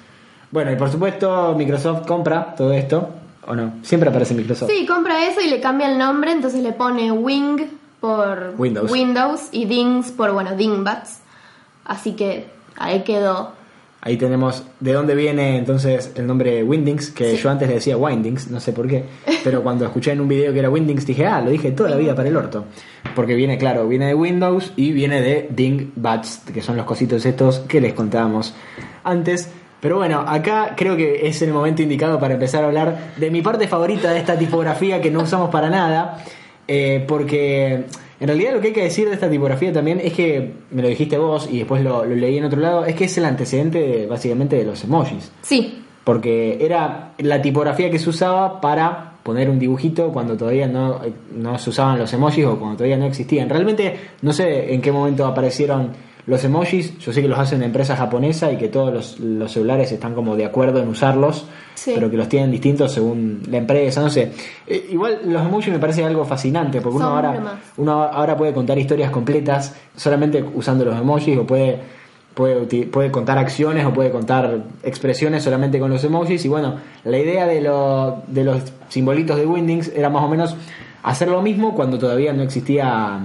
Bueno, 0.52 0.72
y 0.72 0.76
por 0.76 0.90
supuesto 0.92 1.54
Microsoft 1.58 2.06
compra 2.08 2.56
todo 2.56 2.74
esto, 2.74 3.10
¿o 3.48 3.56
no? 3.56 3.74
Siempre 3.84 4.10
aparece 4.10 4.34
Microsoft. 4.34 4.70
Sí, 4.70 4.86
compra 4.86 5.26
eso 5.28 5.40
y 5.42 5.50
le 5.50 5.60
cambia 5.62 5.90
el 5.92 5.98
nombre, 5.98 6.32
entonces 6.32 6.62
le 6.62 6.74
pone 6.74 7.12
Wing 7.12 7.58
por 8.00 8.56
Windows. 8.58 9.50
y 9.52 9.66
Dings 9.66 10.12
por, 10.12 10.34
bueno, 10.34 10.56
Dingbats. 10.56 11.20
Así 11.86 12.14
que 12.14 12.48
ahí 12.78 13.04
quedó. 13.04 13.54
Ahí 14.04 14.18
tenemos 14.18 14.64
de 14.80 14.94
dónde 14.94 15.14
viene 15.14 15.58
entonces 15.58 16.12
el 16.16 16.26
nombre 16.26 16.64
Windings, 16.64 17.12
que 17.12 17.36
Sí. 17.36 17.38
yo 17.38 17.52
antes 17.52 17.68
le 17.68 17.76
decía 17.76 17.98
Windings, 17.98 18.50
no 18.50 18.60
sé 18.60 18.74
por 18.74 18.88
qué, 18.88 19.04
pero 19.44 19.62
cuando 19.62 19.86
escuché 19.86 20.12
en 20.12 20.22
un 20.22 20.28
video 20.28 20.52
que 20.54 20.60
era 20.60 20.70
Windings 20.72 21.06
dije, 21.06 21.28
ah, 21.28 21.40
lo 21.40 21.52
dije 21.52 21.72
toda 21.72 21.92
la 21.92 21.98
vida 21.98 22.16
para 22.16 22.28
el 22.28 22.36
orto. 22.36 22.66
Porque 23.16 23.36
viene, 23.36 23.58
claro, 23.58 23.88
viene 23.88 24.08
de 24.08 24.16
Windows 24.16 24.74
y 24.76 24.92
viene 24.92 25.22
de 25.22 25.48
Dingbats, 25.52 26.42
que 26.52 26.62
son 26.62 26.78
los 26.78 26.86
cositos 26.86 27.26
estos 27.26 27.60
que 27.60 27.80
les 27.82 27.94
contábamos 27.94 28.54
antes. 29.04 29.50
Pero 29.82 29.98
bueno, 29.98 30.24
acá 30.28 30.74
creo 30.78 30.96
que 30.96 31.28
es 31.28 31.42
el 31.42 31.52
momento 31.54 31.82
indicado 31.82 32.20
para 32.20 32.36
empezar 32.36 32.64
a 32.64 32.68
hablar 32.68 33.14
de 33.18 33.30
mi 33.32 33.42
parte 33.42 33.68
favorita 33.68 34.12
de 34.14 34.20
esta 34.20 34.38
tipografía 34.38 35.02
que 35.02 35.10
no 35.12 35.22
usamos 35.24 35.50
para 35.50 35.70
nada. 35.70 36.24
eh, 36.68 37.04
porque 37.08 37.86
en 38.22 38.28
realidad 38.28 38.54
lo 38.54 38.62
que 38.62 38.68
hay 38.68 38.74
que 38.74 38.84
decir 38.84 39.10
de 39.10 39.16
esta 39.16 39.30
tipografía 39.30 39.74
también 39.74 40.00
es 40.02 40.14
que, 40.14 40.54
me 40.72 40.82
lo 40.82 40.88
dijiste 40.88 41.18
vos 41.18 41.50
y 41.52 41.58
después 41.58 41.84
lo, 41.84 42.06
lo 42.06 42.16
leí 42.16 42.38
en 42.38 42.46
otro 42.46 42.62
lado, 42.62 42.86
es 42.86 42.96
que 42.96 43.04
es 43.06 43.18
el 43.18 43.26
antecedente 43.26 43.80
de- 43.80 44.08
básicamente 44.08 44.56
de 44.56 44.64
los 44.64 44.82
emojis. 44.86 45.30
Sí, 45.42 45.84
Porque 46.06 46.58
era 46.64 47.12
la 47.20 47.42
tipografía 47.42 47.90
que 47.92 48.00
se 48.00 48.10
usaba 48.10 48.62
para 48.62 49.14
poner 49.24 49.50
un 49.50 49.60
dibujito 49.60 50.12
cuando 50.12 50.36
todavía 50.38 50.68
no, 50.68 51.00
no 51.36 51.58
se 51.60 51.70
usaban 51.70 52.00
los 52.00 52.12
emojis 52.14 52.46
o 52.46 52.58
cuando 52.58 52.78
todavía 52.78 52.98
no 52.98 53.06
existían. 53.06 53.50
Realmente 53.50 53.96
no 54.24 54.34
sé 54.34 54.74
en 54.74 54.82
qué 54.82 54.92
momento 54.92 55.26
aparecieron 55.28 55.90
los 56.26 56.44
emojis. 56.44 56.98
Yo 57.00 57.14
sé 57.14 57.22
que 57.22 57.28
los 57.28 57.38
hace 57.38 57.56
una 57.56 57.66
empresa 57.66 57.96
japonesa 57.96 58.52
y 58.52 58.58
que 58.58 58.68
todos 58.68 58.92
los, 58.94 59.20
los 59.20 59.52
celulares 59.52 59.92
están 59.92 60.16
como 60.16 60.36
de 60.36 60.46
acuerdo 60.46 60.80
en 60.82 60.88
usarlos, 60.88 61.46
Sí. 61.74 61.92
pero 61.96 62.10
que 62.12 62.18
los 62.18 62.28
tienen 62.30 62.52
distintos 62.52 62.92
según 62.92 63.42
la 63.50 63.58
empresa. 63.58 64.02
No 64.02 64.10
sé. 64.10 64.32
Eh, 64.68 64.88
igual 64.92 65.20
los 65.26 65.42
emojis 65.46 65.72
me 65.74 65.80
parece 65.80 66.04
algo 66.06 66.26
fascinante 66.26 66.80
porque 66.82 66.98
uno 66.98 67.08
ahora, 67.08 67.60
uno 67.78 68.04
ahora 68.04 68.36
puede 68.38 68.54
contar 68.54 68.78
historias 68.78 69.10
completas 69.12 69.76
solamente 69.96 70.44
usando 70.54 70.86
los 70.86 71.00
emojis 71.00 71.38
o 71.38 71.46
puede 71.46 71.80
puede, 72.34 72.86
puede 72.86 73.12
contar 73.12 73.38
acciones 73.38 73.86
o 73.86 73.92
puede 73.94 74.10
contar 74.10 74.58
expresiones 74.84 75.44
solamente 75.44 75.80
con 75.80 75.90
los 75.92 76.02
emojis 76.04 76.46
y 76.46 76.48
bueno 76.48 76.76
la 77.04 77.18
idea 77.18 77.46
de, 77.46 77.60
lo- 77.62 78.24
de 78.28 78.44
los 78.46 78.62
simbolitos 78.88 79.36
de 79.38 79.46
Windings 79.46 79.92
era 79.94 80.10
más 80.10 80.24
o 80.24 80.30
menos 80.30 80.56
hacer 81.04 81.28
lo 81.28 81.42
mismo 81.42 81.76
cuando 81.76 82.00
todavía 82.00 82.32
no 82.32 82.42
existía 82.44 83.20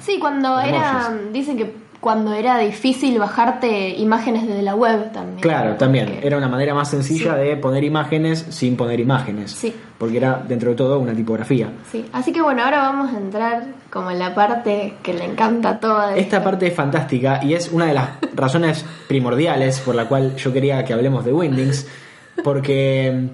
sí, 0.00 0.18
cuando 0.18 0.48
Emojis. 0.60 0.68
era. 0.68 1.18
Dicen 1.32 1.56
que 1.56 1.81
cuando 2.02 2.34
era 2.34 2.58
difícil 2.58 3.16
bajarte 3.20 3.90
imágenes 3.90 4.44
desde 4.48 4.60
la 4.62 4.74
web 4.74 5.12
también. 5.12 5.38
Claro, 5.38 5.76
también. 5.76 6.18
Era 6.20 6.36
una 6.36 6.48
manera 6.48 6.74
más 6.74 6.90
sencilla 6.90 7.36
Sí. 7.36 7.40
de 7.42 7.56
poner 7.56 7.84
imágenes 7.84 8.44
sin 8.50 8.76
poner 8.76 8.98
imágenes. 8.98 9.52
Sí. 9.52 9.72
Porque 9.98 10.16
era, 10.16 10.42
dentro 10.48 10.70
de 10.70 10.76
todo, 10.76 10.98
una 10.98 11.14
tipografía. 11.14 11.70
Sí, 11.92 12.04
así 12.12 12.32
que 12.32 12.42
bueno, 12.42 12.64
ahora 12.64 12.78
vamos 12.78 13.14
a 13.14 13.18
entrar 13.18 13.62
como 13.88 14.10
en 14.10 14.18
la 14.18 14.34
parte 14.34 14.94
que 15.00 15.14
le 15.14 15.24
encanta 15.26 15.68
a 15.70 15.78
toda 15.78 16.16
Esta 16.16 16.42
parte 16.42 16.66
es 16.66 16.74
fantástica 16.74 17.38
y 17.40 17.54
es 17.54 17.70
una 17.70 17.86
de 17.86 17.94
las 17.94 18.08
razones 18.34 18.84
primordiales 19.06 19.78
por 19.78 19.94
la 19.94 20.06
cual 20.08 20.34
yo 20.34 20.52
quería 20.52 20.84
que 20.84 20.92
hablemos 20.92 21.24
de 21.24 21.32
Windings, 21.32 21.86
porque 22.42 23.28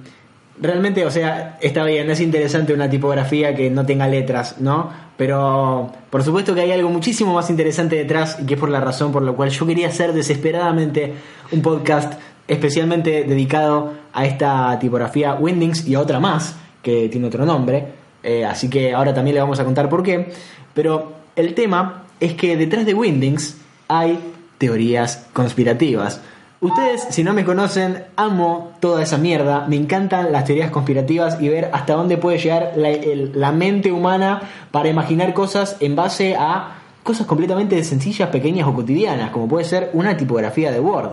realmente, 0.60 1.04
o 1.04 1.10
sea, 1.10 1.58
está 1.60 1.84
bien, 1.84 2.10
es 2.10 2.20
interesante 2.20 2.72
una 2.72 2.90
tipografía 2.90 3.54
que 3.54 3.70
no 3.70 3.86
tenga 3.86 4.06
letras, 4.06 4.56
¿no? 4.60 4.90
Pero 5.16 5.92
por 6.10 6.22
supuesto 6.22 6.54
que 6.54 6.60
hay 6.60 6.72
algo 6.72 6.88
muchísimo 6.90 7.34
más 7.34 7.50
interesante 7.50 7.96
detrás 7.96 8.38
y 8.40 8.46
que 8.46 8.54
es 8.54 8.60
por 8.60 8.70
la 8.70 8.80
razón 8.80 9.10
por 9.10 9.22
la 9.22 9.32
cual 9.32 9.50
yo 9.50 9.66
quería 9.66 9.88
hacer 9.88 10.12
desesperadamente 10.12 11.14
un 11.50 11.60
podcast 11.60 12.14
especialmente 12.46 13.24
dedicado 13.24 13.92
a 14.12 14.26
esta 14.26 14.78
tipografía 14.78 15.34
Windings 15.34 15.86
y 15.86 15.94
a 15.94 16.00
otra 16.00 16.20
más 16.20 16.56
que 16.82 17.08
tiene 17.08 17.26
otro 17.26 17.44
nombre. 17.44 17.86
Eh, 18.22 18.44
así 18.44 18.68
que 18.68 18.94
ahora 18.94 19.14
también 19.14 19.34
le 19.34 19.40
vamos 19.40 19.60
a 19.60 19.64
contar 19.64 19.88
por 19.88 20.02
qué. 20.02 20.32
Pero 20.74 21.12
el 21.36 21.54
tema 21.54 22.04
es 22.20 22.34
que 22.34 22.56
detrás 22.56 22.86
de 22.86 22.94
Windings 22.94 23.56
hay 23.88 24.18
teorías 24.58 25.26
conspirativas. 25.32 26.20
Ustedes, 26.60 27.06
si 27.10 27.22
no 27.22 27.32
me 27.34 27.44
conocen, 27.44 28.04
amo 28.16 28.72
toda 28.80 29.02
esa 29.02 29.16
mierda. 29.16 29.66
Me 29.68 29.76
encantan 29.76 30.32
las 30.32 30.44
teorías 30.44 30.70
conspirativas 30.72 31.40
y 31.40 31.48
ver 31.48 31.70
hasta 31.72 31.94
dónde 31.94 32.16
puede 32.16 32.38
llegar 32.38 32.72
la, 32.76 32.88
el- 32.90 33.32
la 33.38 33.52
mente 33.52 33.92
humana 33.92 34.42
para 34.72 34.88
imaginar 34.88 35.34
cosas 35.34 35.76
en 35.78 35.94
base 35.94 36.34
a 36.36 36.74
cosas 37.04 37.26
completamente 37.26 37.82
sencillas, 37.84 38.28
pequeñas 38.30 38.66
o 38.66 38.74
cotidianas, 38.74 39.30
como 39.30 39.46
puede 39.46 39.64
ser 39.64 39.90
una 39.92 40.16
tipografía 40.16 40.72
de 40.72 40.80
Word, 40.80 41.10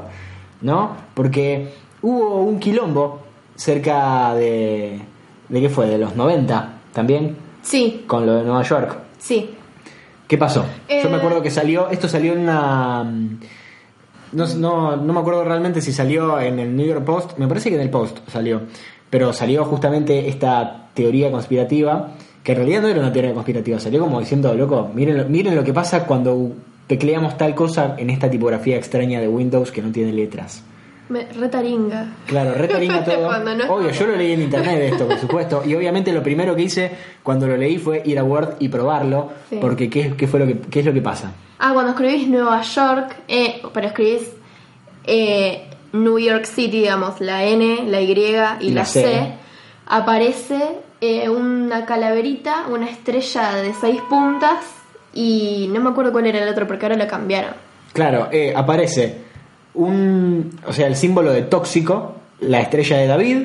¿no? 0.61 0.91
Porque 1.13 1.73
hubo 2.01 2.41
un 2.41 2.59
quilombo 2.59 3.21
cerca 3.55 4.33
de... 4.33 4.99
¿De 5.47 5.61
qué 5.61 5.69
fue? 5.69 5.85
¿De 5.87 5.99
los 5.99 6.15
90 6.15 6.69
también? 6.91 7.35
Sí, 7.61 8.03
Con 8.07 8.25
lo 8.25 8.33
de 8.35 8.43
Nueva 8.43 8.63
York. 8.63 8.97
sí. 9.19 9.51
¿Qué 10.27 10.39
pasó? 10.39 10.65
Yo 10.89 10.95
Eh, 10.95 11.07
me 11.07 11.17
acuerdo 11.17 11.43
que 11.43 11.51
salió, 11.51 11.87
esto 11.91 12.09
salió 12.09 12.33
en 12.33 12.39
una... 12.39 13.05
No, 14.32 14.48
no, 14.55 14.96
no 14.96 15.13
me 15.13 15.20
acuerdo 15.20 15.44
realmente 15.44 15.82
si 15.82 15.94
salió 15.94 16.39
en 16.39 16.60
el 16.60 16.75
New 16.75 16.86
York 16.86 17.03
Post, 17.05 17.38
me 17.38 17.48
parece 17.48 17.70
que 17.70 17.75
en 17.75 17.82
el 17.82 17.89
Post 17.89 18.20
salió, 18.27 18.62
pero 19.10 19.34
salió 19.34 19.65
justamente 19.65 20.27
esta 20.27 20.89
teoría 20.94 21.32
conspirativa, 21.32 22.12
que 22.44 22.51
en 22.51 22.58
realidad 22.58 22.82
no 22.82 22.88
era 22.88 23.00
una 23.00 23.13
teoría 23.13 23.34
conspirativa, 23.34 23.79
salió 23.79 24.01
como 24.01 24.20
diciendo, 24.20 24.53
loco, 24.53 24.89
miren, 24.94 25.32
miren 25.32 25.55
lo 25.55 25.63
que 25.63 25.74
pasa 25.74 26.05
cuando 26.05 26.51
tecleamos 26.88 27.38
tal 27.38 27.55
cosa 27.55 27.96
en 27.98 28.10
esta 28.10 28.29
tipografía 28.29 28.77
extraña 28.77 29.20
de 29.20 29.27
Windows 29.27 29.72
que 29.72 29.82
no 29.82 29.91
tiene 29.91 30.12
letras. 30.12 30.63
Retaringa. 31.09 32.07
Claro, 32.25 32.53
retaringa 32.53 33.03
todo. 33.05 33.38
No- 33.55 33.74
Obvio, 33.74 33.91
yo 33.91 34.07
lo 34.07 34.15
leí 34.15 34.31
en 34.33 34.41
internet 34.43 34.91
esto, 34.93 35.07
por 35.07 35.19
supuesto. 35.19 35.63
Y 35.65 35.75
obviamente 35.75 36.12
lo 36.12 36.24
primero 36.24 36.55
que 36.55 36.63
hice 36.63 36.91
cuando 37.21 37.47
lo 37.47 37.55
leí 37.57 37.77
fue 37.77 38.01
ir 38.05 38.17
a 38.19 38.24
Word 38.24 38.55
y 38.59 38.69
probarlo. 38.69 39.31
Sí. 39.50 39.57
Porque 39.62 39.89
¿qué, 39.89 40.13
qué 40.17 40.27
fue 40.27 40.39
lo 40.39 40.47
que, 40.47 40.59
¿qué 40.59 40.79
es 40.79 40.85
lo 40.85 40.93
que 40.93 41.01
pasa? 41.01 41.31
Ah, 41.59 41.71
cuando 41.74 41.91
escribís 41.91 42.27
Nueva 42.27 42.62
York, 42.62 43.15
eh, 43.27 43.62
pero 43.74 43.88
escribís 43.88 44.29
eh, 45.05 45.67
New 45.93 46.17
York 46.19 46.45
City, 46.45 46.79
digamos, 46.81 47.21
la 47.21 47.43
N, 47.45 47.83
la 47.88 48.01
Y 48.01 48.12
y 48.12 48.69
La 48.71 48.81
la, 48.81 48.85
C. 48.85 49.01
C, 49.03 49.33
aparece 49.88 50.59
eh, 51.01 51.29
una 51.29 51.85
calaverita, 51.85 52.65
una 52.69 52.89
estrella 52.89 53.53
de 53.55 53.74
seis 53.74 54.01
puntas 54.09 54.57
y 55.13 55.69
no 55.71 55.79
me 55.81 55.89
acuerdo 55.91 56.12
cuál 56.12 56.25
era 56.27 56.39
el 56.43 56.50
otro 56.50 56.67
porque 56.67 56.85
ahora 56.85 56.97
lo 56.97 57.07
cambiaron. 57.07 57.53
Claro, 57.93 58.27
eh, 58.31 58.53
aparece 58.55 59.25
un, 59.75 60.51
o 60.67 60.74
sea, 60.74 60.88
el 60.88 60.96
símbolo 60.96 61.32
de 61.32 61.44
tóxico, 61.44 62.15
la 62.39 62.62
estrella 62.62 62.98
de 62.98 63.08
David 63.08 63.38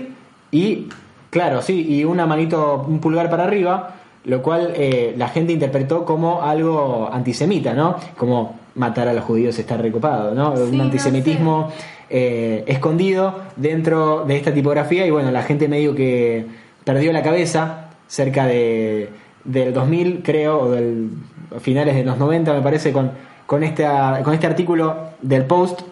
y, 0.51 0.89
claro, 1.31 1.63
sí, 1.63 1.87
y 1.89 2.05
una 2.05 2.27
manito, 2.27 2.85
un 2.87 3.01
pulgar 3.01 3.31
para 3.31 3.45
arriba, 3.45 3.95
lo 4.25 4.43
cual 4.43 4.73
eh, 4.77 5.15
la 5.17 5.29
gente 5.29 5.53
interpretó 5.53 6.05
como 6.05 6.43
algo 6.43 7.09
antisemita, 7.13 7.73
¿no? 7.75 7.97
Como 8.17 8.59
matar 8.75 9.09
a 9.09 9.13
los 9.13 9.25
judíos 9.25 9.59
está 9.59 9.77
recopado, 9.77 10.35
¿no? 10.35 10.57
Sí, 10.57 10.63
un 10.63 10.79
no 10.79 10.85
antisemitismo 10.85 11.73
eh, 12.09 12.65
escondido 12.67 13.41
dentro 13.57 14.25
de 14.25 14.37
esta 14.37 14.53
tipografía 14.53 15.07
y 15.07 15.11
bueno, 15.11 15.31
la 15.31 15.43
gente 15.43 15.69
medio 15.69 15.95
que 15.95 16.47
perdió 16.85 17.13
la 17.13 17.23
cabeza 17.23 17.91
cerca 18.09 18.47
de, 18.47 19.11
del 19.45 19.73
2000, 19.73 20.23
creo, 20.23 20.61
o 20.61 20.71
del 20.71 21.11
finales 21.61 21.95
de 21.95 22.05
los 22.05 22.19
90, 22.19 22.53
me 22.53 22.61
parece, 22.61 22.93
con, 22.93 23.13
con, 23.47 23.63
esta, 23.63 24.21
con 24.23 24.35
este 24.35 24.47
artículo 24.47 24.97
del 25.23 25.45
Post. 25.45 25.83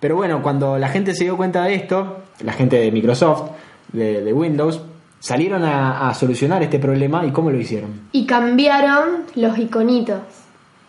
Pero 0.00 0.16
bueno, 0.16 0.42
cuando 0.42 0.78
la 0.78 0.88
gente 0.88 1.14
se 1.14 1.24
dio 1.24 1.36
cuenta 1.36 1.64
de 1.64 1.74
esto, 1.74 2.18
la 2.42 2.52
gente 2.52 2.76
de 2.76 2.92
Microsoft, 2.92 3.50
de, 3.92 4.32
Windows, 4.32 4.80
salieron 5.18 5.64
a, 5.64 6.08
a 6.08 6.14
solucionar 6.14 6.62
este 6.62 6.78
problema 6.78 7.26
y 7.26 7.30
cómo 7.30 7.50
lo 7.50 7.58
hicieron. 7.58 8.08
Y 8.12 8.26
cambiaron 8.26 9.24
los 9.34 9.58
iconitos. 9.58 10.20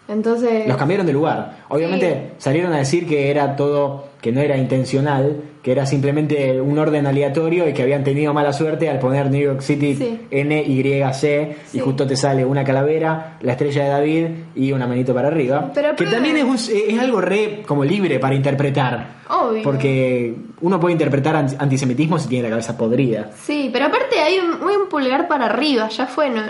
Entonces... 0.10 0.68
Los 0.68 0.76
cambiaron 0.78 1.06
de 1.06 1.14
lugar. 1.14 1.60
Obviamente 1.70 2.32
salieron 2.40 2.74
a 2.74 2.78
decir 2.80 3.08
que 3.08 3.30
era 3.30 3.56
todo, 3.56 4.06
que 4.22 4.32
no 4.32 4.42
era 4.42 4.58
intencional, 4.58 5.42
que 5.62 5.72
era 5.72 5.86
simplemente 5.86 6.60
un 6.62 6.80
orden 6.80 7.06
aleatorio 7.06 7.68
y 7.70 7.74
que 7.74 7.84
habían 7.84 8.04
tenido 8.04 8.34
mala 8.34 8.52
suerte 8.54 8.90
al 8.90 8.98
poner 9.00 9.30
New 9.30 9.42
York 9.42 9.62
City 9.62 9.94
Sí. 9.96 10.20
N, 10.32 10.64
Y, 10.64 10.82
C 11.14 11.56
y 11.68 11.78
Sí. 11.78 11.80
justo 11.80 12.08
te 12.08 12.16
sale 12.16 12.44
una 12.44 12.64
calavera, 12.64 13.38
la 13.42 13.52
estrella 13.52 13.84
de 13.84 13.90
David 13.90 14.26
y 14.56 14.72
una 14.72 14.88
manito 14.88 15.14
para 15.14 15.28
arriba. 15.28 15.72
Pero 15.76 15.96
que 15.96 16.06
también 16.06 16.38
es, 16.38 16.44
un- 16.44 16.56
es 16.56 17.00
algo 17.00 17.22
re 17.22 17.62
como 17.68 17.84
libre 17.86 18.18
para 18.20 18.34
interpretar. 18.36 19.20
Obvio. 19.30 19.62
Porque 19.64 20.34
uno 20.62 20.80
puede 20.80 20.94
interpretar 20.94 21.36
anti- 21.36 21.56
antisemitismo 21.60 22.18
si 22.18 22.28
tiene 22.30 22.44
la 22.46 22.50
cabeza 22.52 22.76
podrida. 22.78 23.30
Sí, 23.44 23.70
pero 23.72 23.86
aparte 23.86 24.18
hay 24.20 24.40
un, 24.40 24.68
hay 24.68 24.76
un 24.76 24.90
pulgar 24.90 25.28
para 25.28 25.46
arriba, 25.46 25.88
ya 25.90 26.08
fue, 26.08 26.30
no, 26.32 26.42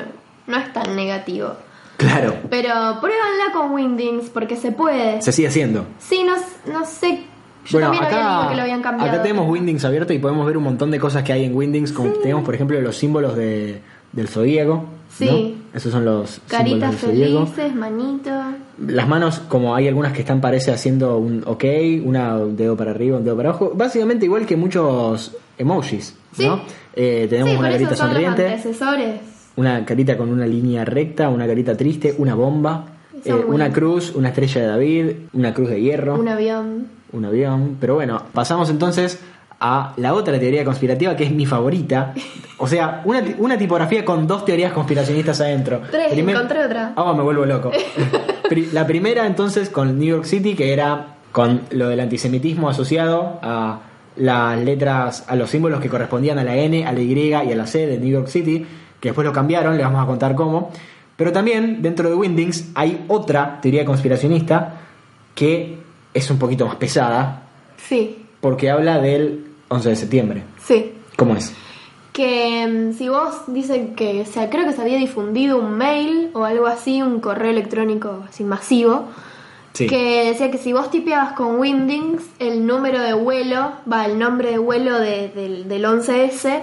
no 0.48 0.58
es 0.58 0.72
tan 0.72 0.96
negativo. 0.96 1.54
Claro, 2.00 2.34
Pero 2.50 2.70
pruébanla 3.02 3.52
con 3.54 3.72
Windings 3.74 4.30
porque 4.30 4.56
se 4.56 4.72
puede. 4.72 5.22
se 5.22 5.32
sigue 5.34 5.50
haciendo. 5.50 5.86
Sí, 6.00 6.24
no, 6.26 6.34
no 6.72 6.86
sé. 6.86 7.24
Yo 7.66 7.78
bueno, 7.78 7.88
también 7.92 8.06
había 8.06 8.38
acá, 8.40 8.50
que 8.50 8.56
lo 8.56 8.62
habían 8.62 8.82
cambiado. 8.82 9.12
acá 9.12 9.22
tenemos 9.22 9.48
Windings 9.50 9.84
abierto 9.84 10.14
y 10.14 10.18
podemos 10.20 10.46
ver 10.48 10.56
un 10.58 10.64
montón 10.64 10.92
de 10.92 11.00
cosas 11.00 11.24
que 11.24 11.34
hay 11.34 11.44
en 11.44 11.54
Windings, 11.54 11.92
como 11.92 12.12
tenemos 12.14 12.44
por 12.46 12.56
ejemplo 12.56 12.80
los 12.80 12.96
símbolos 12.96 13.36
de, 13.36 13.82
del 14.14 14.28
zodíaco. 14.30 14.86
Sí. 15.10 15.58
¿no? 15.72 15.78
Esos 15.78 15.92
son 15.92 16.06
los 16.06 16.40
Caritas 16.48 16.96
símbolos 16.96 17.20
del 17.20 17.46
felices, 17.48 17.76
manitos. 17.76 18.44
Las 18.88 19.08
manos, 19.10 19.40
como 19.50 19.76
hay 19.76 19.90
algunas 19.90 20.14
que 20.14 20.22
están 20.22 20.40
parece 20.40 20.72
haciendo 20.72 21.18
un 21.18 21.44
ok, 21.46 21.66
una 22.06 22.38
un 22.38 22.56
dedo 22.56 22.78
para 22.78 22.92
arriba, 22.92 23.18
un 23.18 23.26
dedo 23.26 23.36
para 23.36 23.50
abajo. 23.50 23.74
Básicamente 23.76 24.24
igual 24.26 24.46
que 24.46 24.56
muchos 24.56 25.36
emojis, 25.58 26.16
Sí. 26.32 26.46
¿no? 26.48 26.62
Eh, 26.96 27.28
tenemos 27.30 27.50
sí, 27.52 27.56
por 27.58 27.66
una 27.66 27.76
eso 27.76 27.78
carita 27.84 27.96
son 27.98 28.08
los 28.08 28.14
sonriente, 28.16 28.48
antecesores. 28.48 29.20
Una 29.60 29.84
carita 29.84 30.16
con 30.16 30.30
una 30.30 30.48
línea 30.48 30.86
recta, 30.86 31.28
una 31.28 31.46
carita 31.46 31.76
triste, 31.76 32.16
una 32.18 32.34
bomba, 32.34 32.86
eh, 33.26 33.34
una 33.34 33.70
cruz, 33.70 34.16
una 34.16 34.30
estrella 34.30 34.62
de 34.62 34.68
David, 34.68 35.06
una 35.34 35.54
cruz 35.54 35.70
de 35.70 35.82
hierro 35.82 36.16
Un 36.16 36.30
avión. 36.30 36.88
un 37.12 37.26
avión. 37.26 37.76
Pero 37.78 37.96
bueno, 37.96 38.24
pasamos 38.32 38.70
entonces 38.70 39.20
a 39.60 39.94
la 39.98 40.14
otra 40.14 40.40
teoría 40.40 40.64
conspirativa 40.64 41.18
que 41.18 41.26
es 41.26 41.32
mi 41.32 41.46
favorita. 41.46 42.14
O 42.58 42.68
sea, 42.68 43.02
una, 43.04 43.22
una 43.38 43.58
tipografía 43.58 44.06
con 44.06 44.26
dos 44.28 44.46
teorías 44.46 44.72
conspiracionistas 44.72 45.42
adentro. 45.42 45.82
Tres, 45.92 46.18
encontré 46.18 46.64
otra. 46.64 46.94
Ah, 46.96 47.14
me 47.14 47.24
vuelvo 47.24 47.44
loco. 47.46 47.72
La 48.72 48.88
primera 48.88 49.28
entonces 49.28 49.70
con 49.70 50.00
New 50.00 50.08
York 50.08 50.24
City, 50.24 50.56
que 50.56 50.72
era 50.72 51.18
con 51.34 51.62
lo 51.72 51.90
del 51.90 52.00
antisemitismo 52.00 52.70
asociado 52.70 53.40
a 53.44 53.82
las 54.16 54.60
letras, 54.60 55.26
a 55.28 55.36
los 55.36 55.50
símbolos 55.50 55.80
que 55.82 55.90
correspondían 55.90 56.40
a 56.40 56.44
la 56.44 56.56
N, 56.56 56.86
a 56.86 56.92
la 56.92 57.00
Y 57.00 57.14
y 57.14 57.34
a 57.34 57.56
la 57.56 57.68
C 57.68 57.86
de 57.86 58.00
New 58.00 58.10
York 58.10 58.28
City, 58.28 58.66
que 59.00 59.10
después 59.10 59.26
lo 59.26 59.34
cambiaron, 59.34 59.78
le 59.78 59.84
vamos 59.84 60.04
a 60.04 60.06
contar 60.08 60.36
cómo. 60.36 60.72
Pero 61.16 61.32
también 61.32 61.82
dentro 61.82 62.10
de 62.10 62.16
Windings 62.16 62.70
hay 62.76 63.04
otra 63.08 63.60
teoría 63.62 63.84
conspiracionista 63.86 64.82
que 65.36 65.78
es 66.14 66.30
un 66.32 66.40
poquito 66.40 66.66
más 66.66 66.76
pesada, 66.76 67.44
Sí, 67.78 68.26
porque 68.42 68.70
habla 68.70 69.00
del 69.00 69.46
11 69.70 69.90
de 69.90 69.96
septiembre. 69.96 70.44
sí. 70.60 70.94
¿Cómo 71.18 71.36
es? 71.36 71.54
Que 72.14 72.66
mm, 72.66 72.94
si 72.98 73.10
vos 73.10 73.34
dicen 73.48 73.94
que, 73.96 74.22
o 74.22 74.26
sea, 74.26 74.50
creo 74.50 74.66
que 74.66 74.72
se 74.74 74.82
había 74.82 74.98
difundido 74.98 75.58
un 75.58 75.72
mail 75.78 76.30
o 76.34 76.46
algo 76.46 76.66
así, 76.68 77.02
un 77.02 77.20
correo 77.20 77.52
electrónico 77.52 78.24
así 78.30 78.44
masivo, 78.44 79.06
Sí. 79.74 79.88
que 79.88 80.26
decía 80.26 80.50
que 80.52 80.58
si 80.58 80.74
vos 80.74 80.90
tipeabas 80.90 81.34
con 81.34 81.60
Windings 81.60 82.24
el 82.40 82.66
número 82.66 83.00
de 83.02 83.14
vuelo, 83.14 83.72
va, 83.92 84.06
el 84.06 84.18
nombre 84.18 84.52
de 84.52 84.58
vuelo 84.58 84.98
de- 85.00 85.30
del, 85.30 85.68
del 85.70 85.86
11S, 85.86 86.62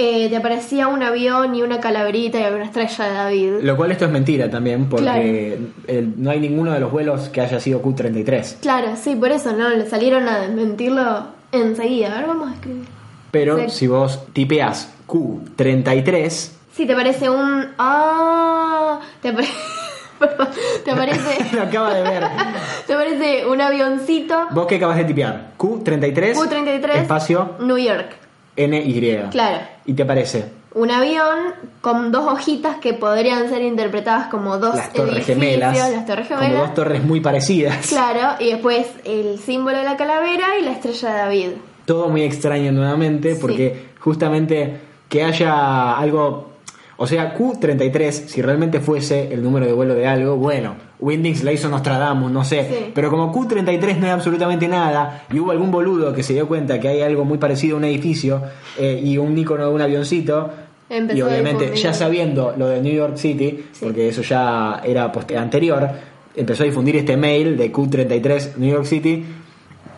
eh, 0.00 0.28
te 0.28 0.36
aparecía 0.36 0.88
un 0.88 1.02
avión 1.02 1.54
y 1.54 1.62
una 1.62 1.78
calaverita 1.80 2.38
y 2.40 2.52
una 2.52 2.64
estrella 2.64 3.04
de 3.04 3.12
David. 3.14 3.52
Lo 3.62 3.76
cual 3.76 3.92
esto 3.92 4.06
es 4.06 4.10
mentira 4.10 4.50
también, 4.50 4.88
porque 4.88 5.04
Claro. 5.04 5.98
el- 5.98 6.14
no 6.16 6.30
hay 6.30 6.40
ninguno 6.40 6.72
de 6.72 6.80
los 6.80 6.90
vuelos 6.90 7.28
que 7.28 7.40
haya 7.40 7.60
sido 7.60 7.82
Q33. 7.82 8.56
Claro, 8.60 8.88
sí, 8.96 9.14
por 9.16 9.30
eso, 9.32 9.52
¿no? 9.52 9.68
Le 9.68 9.88
salieron 9.88 10.28
a 10.28 10.40
desmentirlo 10.40 11.24
enseguida. 11.52 12.12
A 12.14 12.16
ver, 12.20 12.26
vamos 12.28 12.50
a 12.50 12.54
escribir. 12.54 12.84
Pero 13.30 13.58
Sí. 13.58 13.64
si 13.70 13.86
vos 13.86 14.20
tipeás 14.32 14.92
Q33, 15.06 16.52
Sí, 16.72 16.86
te 16.86 16.94
parece 16.94 17.28
un... 17.28 17.66
Ah, 17.78 19.00
te, 19.20 19.32
Perdón, 20.18 20.48
te 20.84 20.90
aparece, 20.90 21.38
Lo 21.56 21.62
acaba 21.62 21.94
de 21.94 22.02
ver. 22.02 22.24
te 22.86 22.92
aparece 22.94 23.46
un 23.46 23.60
avioncito, 23.60 24.46
¿Vos 24.52 24.66
qué 24.66 24.76
acabas 24.76 24.96
de 24.98 25.04
tipear? 25.04 25.52
Q33. 25.58 26.34
Q33, 26.34 26.90
Espacio 26.96 27.56
New 27.60 27.78
York. 27.78 28.16
NY. 28.56 29.28
Claro. 29.30 29.58
Y 29.86 29.94
te 29.94 30.02
aparece 30.02 30.44
Un 30.74 30.90
avión 30.90 31.38
con 31.80 32.12
dos 32.12 32.26
hojitas 32.32 32.76
que 32.76 32.94
podrían 32.94 33.48
ser 33.48 33.62
interpretadas 33.62 34.28
como 34.28 34.58
dos 34.58 34.74
las 34.76 34.92
torres 34.92 35.26
gemelas. 35.26 35.76
las 35.92 36.06
torres 36.06 36.28
Como 36.28 36.40
gemelas. 36.40 36.60
dos 36.66 36.74
torres 36.74 37.02
muy 37.04 37.20
parecidas. 37.20 37.86
Claro, 37.88 38.36
y 38.38 38.50
después 38.52 38.86
el 39.04 39.38
símbolo 39.38 39.78
de 39.78 39.84
la 39.84 39.96
calavera 39.96 40.58
y 40.60 40.64
la 40.64 40.72
estrella 40.72 41.08
de 41.10 41.18
David. 41.18 41.48
Todo 41.86 42.08
muy 42.08 42.22
extraño 42.22 42.70
nuevamente 42.72 43.34
Sí. 43.34 43.38
porque 43.40 43.86
justamente 43.98 44.80
que 45.08 45.24
haya 45.24 45.96
algo... 45.96 46.50
O 46.98 47.06
sea, 47.06 47.34
Q33, 47.36 48.10
si 48.12 48.42
realmente 48.42 48.78
fuese 48.78 49.32
el 49.32 49.42
número 49.42 49.64
de 49.66 49.72
vuelo 49.72 49.94
de 49.94 50.06
algo, 50.06 50.36
bueno, 50.36 50.74
Windings 51.00 51.42
la 51.44 51.52
hizo 51.52 51.68
Nostradamus, 51.68 52.30
no 52.30 52.44
sé. 52.44 52.68
Sí. 52.68 52.90
Pero 52.94 53.10
como 53.10 53.32
Q33 53.34 53.96
no 53.98 54.06
es 54.06 54.12
absolutamente 54.12 54.68
nada, 54.68 55.24
y 55.32 55.38
hubo 55.38 55.50
algún 55.50 55.70
boludo 55.70 56.12
que 56.12 56.22
se 56.22 56.34
dio 56.34 56.46
cuenta 56.46 56.78
que 56.78 56.88
hay 56.88 57.00
algo 57.02 57.24
muy 57.24 57.38
parecido 57.38 57.76
a 57.76 57.78
un 57.78 57.84
edificio 57.84 58.42
eh, 58.78 59.00
y 59.02 59.16
un 59.18 59.36
icono 59.38 59.66
de 59.68 59.74
un 59.74 59.80
avioncito, 59.80 60.50
Empezó 60.88 61.18
y 61.18 61.22
obviamente 61.22 61.76
ya 61.76 61.94
sabiendo 61.94 62.52
lo 62.58 62.66
de 62.66 62.80
New 62.82 62.92
York 62.92 63.16
City, 63.16 63.64
Sí. 63.72 63.80
porque 63.84 64.08
eso 64.08 64.22
ya 64.22 64.80
era 64.84 65.12
anterior, 65.38 65.88
empezó 66.34 66.64
a 66.64 66.66
difundir 66.66 66.96
este 66.96 67.16
mail 67.16 67.56
de 67.56 67.72
Q33 67.72 68.56
New 68.56 68.70
York 68.72 68.84
City. 68.86 69.24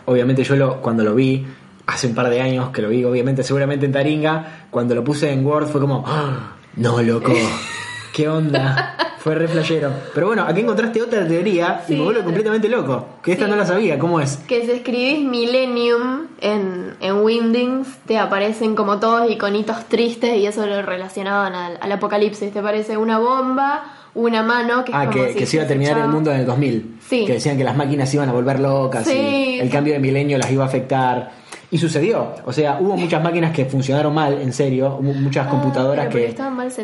Obviamente 0.05 0.45
yo 0.45 0.55
lo, 0.57 0.81
cuando 0.83 1.03
lo 1.03 1.15
vi, 1.15 1.47
hace 1.87 2.07
un 2.09 2.15
par 2.15 2.29
de 2.29 2.41
años 2.41 2.71
que 2.71 2.83
lo 2.83 2.89
vi, 2.91 3.05
obviamente 3.05 3.43
seguramente 3.43 3.87
en 3.87 3.93
Taringa, 3.93 4.67
cuando 4.71 4.95
lo 4.95 5.03
puse 5.03 5.33
en 5.33 5.45
Word 5.47 5.67
fue 5.69 5.81
como, 5.81 6.05
"Ah, 6.07 6.57
no 6.77 7.01
loco, 7.03 7.33
¿qué 8.13 8.29
onda? 8.29 8.97
Fue 9.23 9.35
re 9.37 9.47
flashero. 9.47 9.91
Pero 10.15 10.27
bueno, 10.27 10.45
aquí 10.49 10.61
encontraste 10.63 11.01
otra 11.01 11.27
teoría 11.27 11.83
y 11.87 11.93
Sí, 11.93 11.97
me 11.99 12.05
vuelve 12.05 12.25
completamente 12.25 12.69
loco, 12.69 13.07
que 13.23 13.33
esta 13.33 13.45
Sí. 13.45 13.51
no 13.53 13.57
la 13.57 13.65
sabía, 13.65 13.97
¿cómo 13.99 14.19
es? 14.21 14.37
Que 14.49 14.65
si 14.67 14.73
escribís 14.73 15.25
Millennium 15.25 16.27
en, 16.41 16.95
en 17.01 17.17
Windings, 17.23 17.87
te 18.07 18.19
aparecen 18.19 18.75
como 18.75 18.99
todos 18.99 19.31
iconitos 19.31 19.85
tristes 19.87 20.37
y 20.37 20.47
eso 20.47 20.67
lo 20.67 20.83
relacionaban 20.83 21.55
al, 21.55 21.79
al 21.81 21.93
apocalipsis. 21.93 22.53
Te 22.53 22.59
aparece 22.59 22.97
una 22.97 23.19
bomba, 23.21 23.85
una 24.15 24.43
mano, 24.43 24.85
que 24.85 24.91
es 24.91 24.97
Ah, 24.99 25.07
como 25.07 25.25
que, 25.27 25.33
si 25.35 25.39
que 25.39 25.47
se 25.47 25.57
iba 25.57 25.65
a 25.65 25.69
terminar 25.69 25.99
el 25.99 26.09
mundo 26.09 26.33
en 26.33 26.41
el 26.41 26.47
2000. 26.47 26.99
Sí. 27.09 27.25
Que 27.25 27.35
decían 27.35 27.57
que 27.57 27.65
las 27.65 27.77
máquinas 27.77 28.13
iban 28.15 28.29
a 28.29 28.33
volver 28.33 28.59
locas 28.59 29.07
Sí. 29.07 29.13
y 29.57 29.61
el 29.61 29.71
cambio 29.71 29.93
de 29.95 30.01
milenio 30.01 30.37
las 30.39 30.51
iba 30.51 30.65
a 30.65 30.67
afectar. 30.67 31.42
Y 31.73 31.79
sucedió. 31.79 32.35
O 32.45 32.53
sea, 32.53 32.79
hubo 32.81 32.97
muchas 32.99 33.21
máquinas 33.25 33.51
que 33.53 33.65
funcionaron 33.65 34.15
mal, 34.15 34.35
en 34.41 34.53
serio. 34.53 34.99
Hubo 35.01 35.15
muchas 35.15 35.47
Ah, 35.47 35.51
computadoras 35.51 36.09
que, 36.09 36.35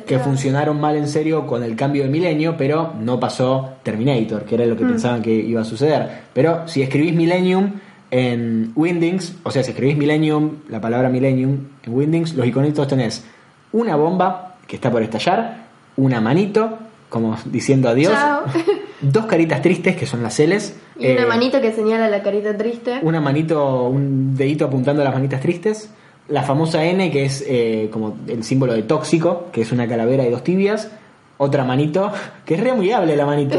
que 0.07 0.19
funcionaron 0.19 0.81
mal 0.81 0.97
en 0.97 1.07
serio 1.07 1.47
con 1.47 1.63
el 1.63 1.77
cambio 1.77 2.03
de 2.05 2.09
milenio, 2.09 2.57
pero 2.57 2.95
no 2.99 3.21
pasó 3.21 3.75
Terminator, 3.83 4.45
que 4.47 4.55
era 4.55 4.65
lo 4.65 4.77
que 4.77 4.85
Mm. 4.85 4.89
pensaban 4.89 5.21
que 5.23 5.31
iba 5.33 5.61
a 5.61 5.65
suceder. 5.65 6.23
Pero 6.33 6.67
si 6.67 6.81
escribís 6.83 7.15
Millennium 7.15 7.75
en 8.11 8.73
Windings, 8.75 9.37
o 9.43 9.51
sea, 9.51 9.63
si 9.63 9.73
escribís 9.73 9.97
Millennium, 9.99 10.53
la 10.71 10.81
palabra 10.81 11.11
Millennium 11.11 11.59
en 11.85 11.95
Windings, 11.95 12.33
los 12.35 12.47
iconitos 12.47 12.89
tenés 12.89 13.25
una 13.73 13.95
bomba 13.95 14.57
que 14.67 14.77
está 14.77 14.91
por 14.91 15.03
estallar, 15.03 15.67
una 15.97 16.19
manito, 16.23 16.79
como 17.11 17.37
diciendo 17.45 17.91
adiós, 17.91 18.15
Chao. 18.15 18.45
dos 19.01 19.27
caritas 19.27 19.63
tristes 19.63 19.97
que 19.97 20.07
son 20.07 20.23
las 20.23 20.39
Ls, 20.39 20.75
Y 20.99 21.11
una 21.13 21.23
eh, 21.23 21.27
manito 21.27 21.61
que 21.61 21.73
señala 21.73 22.09
la 22.09 22.23
carita 22.23 22.57
triste. 22.57 22.99
una 23.03 23.21
manito, 23.21 23.85
un 23.89 24.37
dedito 24.37 24.65
apuntando 24.67 25.03
a 25.03 25.05
las 25.05 25.15
manitas 25.15 25.41
tristes, 25.41 25.91
la 26.29 26.43
famosa 26.43 26.85
N 26.85 27.11
que 27.11 27.25
es 27.25 27.45
eh, 27.49 27.89
como 27.93 28.17
el 28.27 28.45
símbolo 28.45 28.75
de 28.75 28.83
tóxico, 28.83 29.47
que 29.53 29.63
es 29.63 29.73
una 29.73 29.87
calavera 29.89 30.25
y 30.27 30.31
dos 30.31 30.43
tibias, 30.45 30.91
otra 31.39 31.65
manito, 31.65 32.13
que 32.45 32.55
es 32.55 32.61
re 32.61 32.71
amigable 32.71 33.17
la 33.17 33.25
manito, 33.27 33.59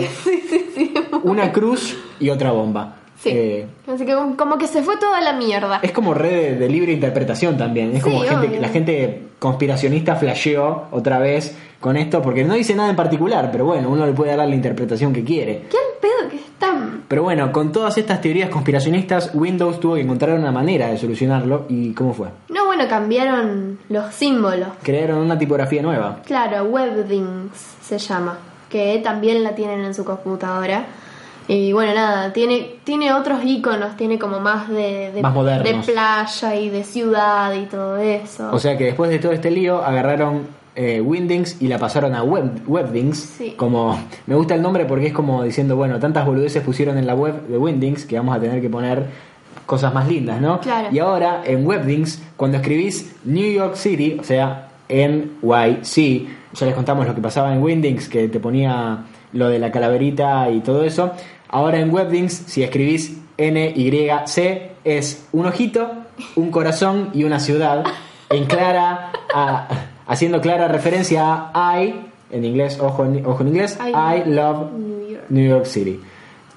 una 1.23 1.51
cruz 1.51 1.97
y 2.19 2.29
otra 2.29 2.51
bomba. 2.51 2.95
Sí. 3.21 3.29
Eh, 3.33 3.67
Así 3.85 4.05
que 4.05 4.13
como 4.37 4.57
que 4.57 4.67
se 4.67 4.81
fue 4.81 4.95
toda 4.97 5.19
la 5.19 5.33
mierda. 5.33 5.79
es 5.83 5.91
como 5.91 6.13
red 6.13 6.29
de, 6.31 6.55
de 6.55 6.69
libre 6.69 6.93
interpretación 6.93 7.57
también. 7.57 7.89
Es 7.95 8.03
Sí, 8.03 8.09
como 8.09 8.21
gente, 8.21 8.59
la 8.61 8.69
gente 8.69 9.23
conspiracionista 9.39 10.15
flasheó 10.15 10.85
otra 10.91 11.19
vez 11.19 11.57
con 11.79 11.95
esto, 11.97 12.21
porque 12.21 12.43
no 12.43 12.55
dice 12.55 12.75
nada 12.75 12.89
en 12.89 12.95
particular, 12.95 13.49
pero 13.51 13.65
bueno, 13.65 13.89
uno 13.89 14.05
le 14.05 14.11
puede 14.13 14.35
dar 14.35 14.47
la 14.47 14.55
interpretación 14.55 15.13
que 15.13 15.23
quiere. 15.23 15.63
¿Qué 15.69 15.77
al 15.77 15.99
pedo 16.01 16.29
que 16.29 16.35
están? 16.35 17.03
Pero 17.07 17.23
bueno, 17.23 17.51
con 17.51 17.71
todas 17.71 17.97
estas 17.97 18.19
teorías 18.21 18.49
conspiracionistas, 18.49 19.31
Windows 19.33 19.79
tuvo 19.79 19.95
que 19.95 20.01
encontrar 20.01 20.37
una 20.37 20.51
manera 20.51 20.87
de 20.89 20.97
solucionarlo. 20.97 21.65
¿Y 21.69 21.93
cómo 21.93 22.13
fue? 22.13 22.27
No, 22.49 22.65
bueno, 22.65 22.85
cambiaron 22.89 23.79
los 23.89 24.13
símbolos. 24.13 24.67
Crearon 24.83 25.19
una 25.19 25.37
tipografía 25.37 25.81
nueva. 25.81 26.19
Claro, 26.25 26.65
Webdings 26.65 27.55
se 27.81 27.97
llama, 27.97 28.37
que 28.69 28.99
también 29.03 29.43
la 29.43 29.55
tienen 29.55 29.79
en 29.85 29.93
su 29.93 30.03
computadora. 30.03 30.85
Y 31.47 31.73
bueno, 31.73 31.95
nada, 31.95 32.31
tiene, 32.31 32.75
tiene 32.83 33.11
otros 33.11 33.39
iconos, 33.43 33.97
tiene 33.97 34.19
como 34.19 34.39
más 34.39 34.69
de, 34.69 35.11
de, 35.11 35.21
Más 35.21 35.33
modernos. 35.33 35.87
de 35.87 35.93
playa 35.93 36.55
y 36.55 36.69
de 36.69 36.83
ciudad 36.83 37.53
y 37.53 37.65
todo 37.65 37.97
eso. 37.97 38.51
O 38.51 38.59
sea 38.59 38.77
que 38.77 38.83
después 38.83 39.09
de 39.09 39.17
todo 39.17 39.31
este 39.31 39.49
lío, 39.49 39.83
agarraron 39.83 40.58
eh, 40.75 41.01
Windings 41.01 41.61
y 41.61 41.67
la 41.67 41.77
pasaron 41.77 42.15
a 42.15 42.23
web, 42.23 42.61
Webdings. 42.67 43.17
Sí. 43.17 43.53
Como, 43.57 43.99
me 44.27 44.35
gusta 44.35 44.55
el 44.55 44.61
nombre 44.61 44.85
porque 44.85 45.07
es 45.07 45.13
como 45.13 45.43
diciendo, 45.43 45.75
bueno, 45.75 45.99
tantas 45.99 46.25
boludeces 46.25 46.63
pusieron 46.63 46.97
en 46.97 47.05
la 47.07 47.15
web 47.15 47.47
de 47.47 47.57
Windings 47.57 48.05
que 48.05 48.15
vamos 48.17 48.35
a 48.35 48.39
tener 48.39 48.61
que 48.61 48.69
poner 48.69 49.05
cosas 49.65 49.93
más 49.93 50.07
lindas, 50.07 50.39
¿no? 50.41 50.59
Claro. 50.61 50.87
Y 50.91 50.99
ahora 50.99 51.41
en 51.45 51.65
Webdings, 51.67 52.21
cuando 52.37 52.57
escribís 52.57 53.13
New 53.25 53.51
York 53.51 53.75
City, 53.75 54.17
o 54.19 54.23
sea, 54.23 54.69
NYC, 54.89 56.27
ya 56.53 56.65
les 56.65 56.73
contamos 56.75 57.05
lo 57.05 57.13
que 57.13 57.21
pasaba 57.21 57.53
en 57.53 57.61
Windings, 57.61 58.09
que 58.09 58.27
te 58.29 58.39
ponía 58.39 58.99
lo 59.33 59.49
de 59.49 59.59
la 59.59 59.71
calaverita 59.71 60.49
y 60.49 60.61
todo 60.61 60.83
eso. 60.83 61.11
Ahora 61.49 61.79
en 61.79 61.93
Webdings, 61.93 62.33
si 62.33 62.63
escribís 62.63 63.17
NYC, 63.37 64.71
es 64.83 65.27
un 65.31 65.45
ojito, 65.45 65.91
un 66.35 66.51
corazón 66.51 67.09
y 67.13 67.23
una 67.23 67.39
ciudad, 67.39 67.83
en 68.29 68.45
clara, 68.45 69.11
a- 69.33 69.67
haciendo 70.09 70.41
clara 70.41 70.67
referencia 70.67 71.51
a 71.53 71.81
I, 71.81 71.95
en 72.31 72.43
inglés, 72.43 72.79
ojo 72.81 73.05
en, 73.05 73.25
ojo 73.25 73.41
en 73.43 73.47
inglés, 73.47 73.79
I 73.81 73.89
I 73.91 74.23
love 74.29 74.73
New 74.73 75.09
York. 75.11 75.23
New 75.29 75.47
York 75.49 75.65
City. 75.65 75.99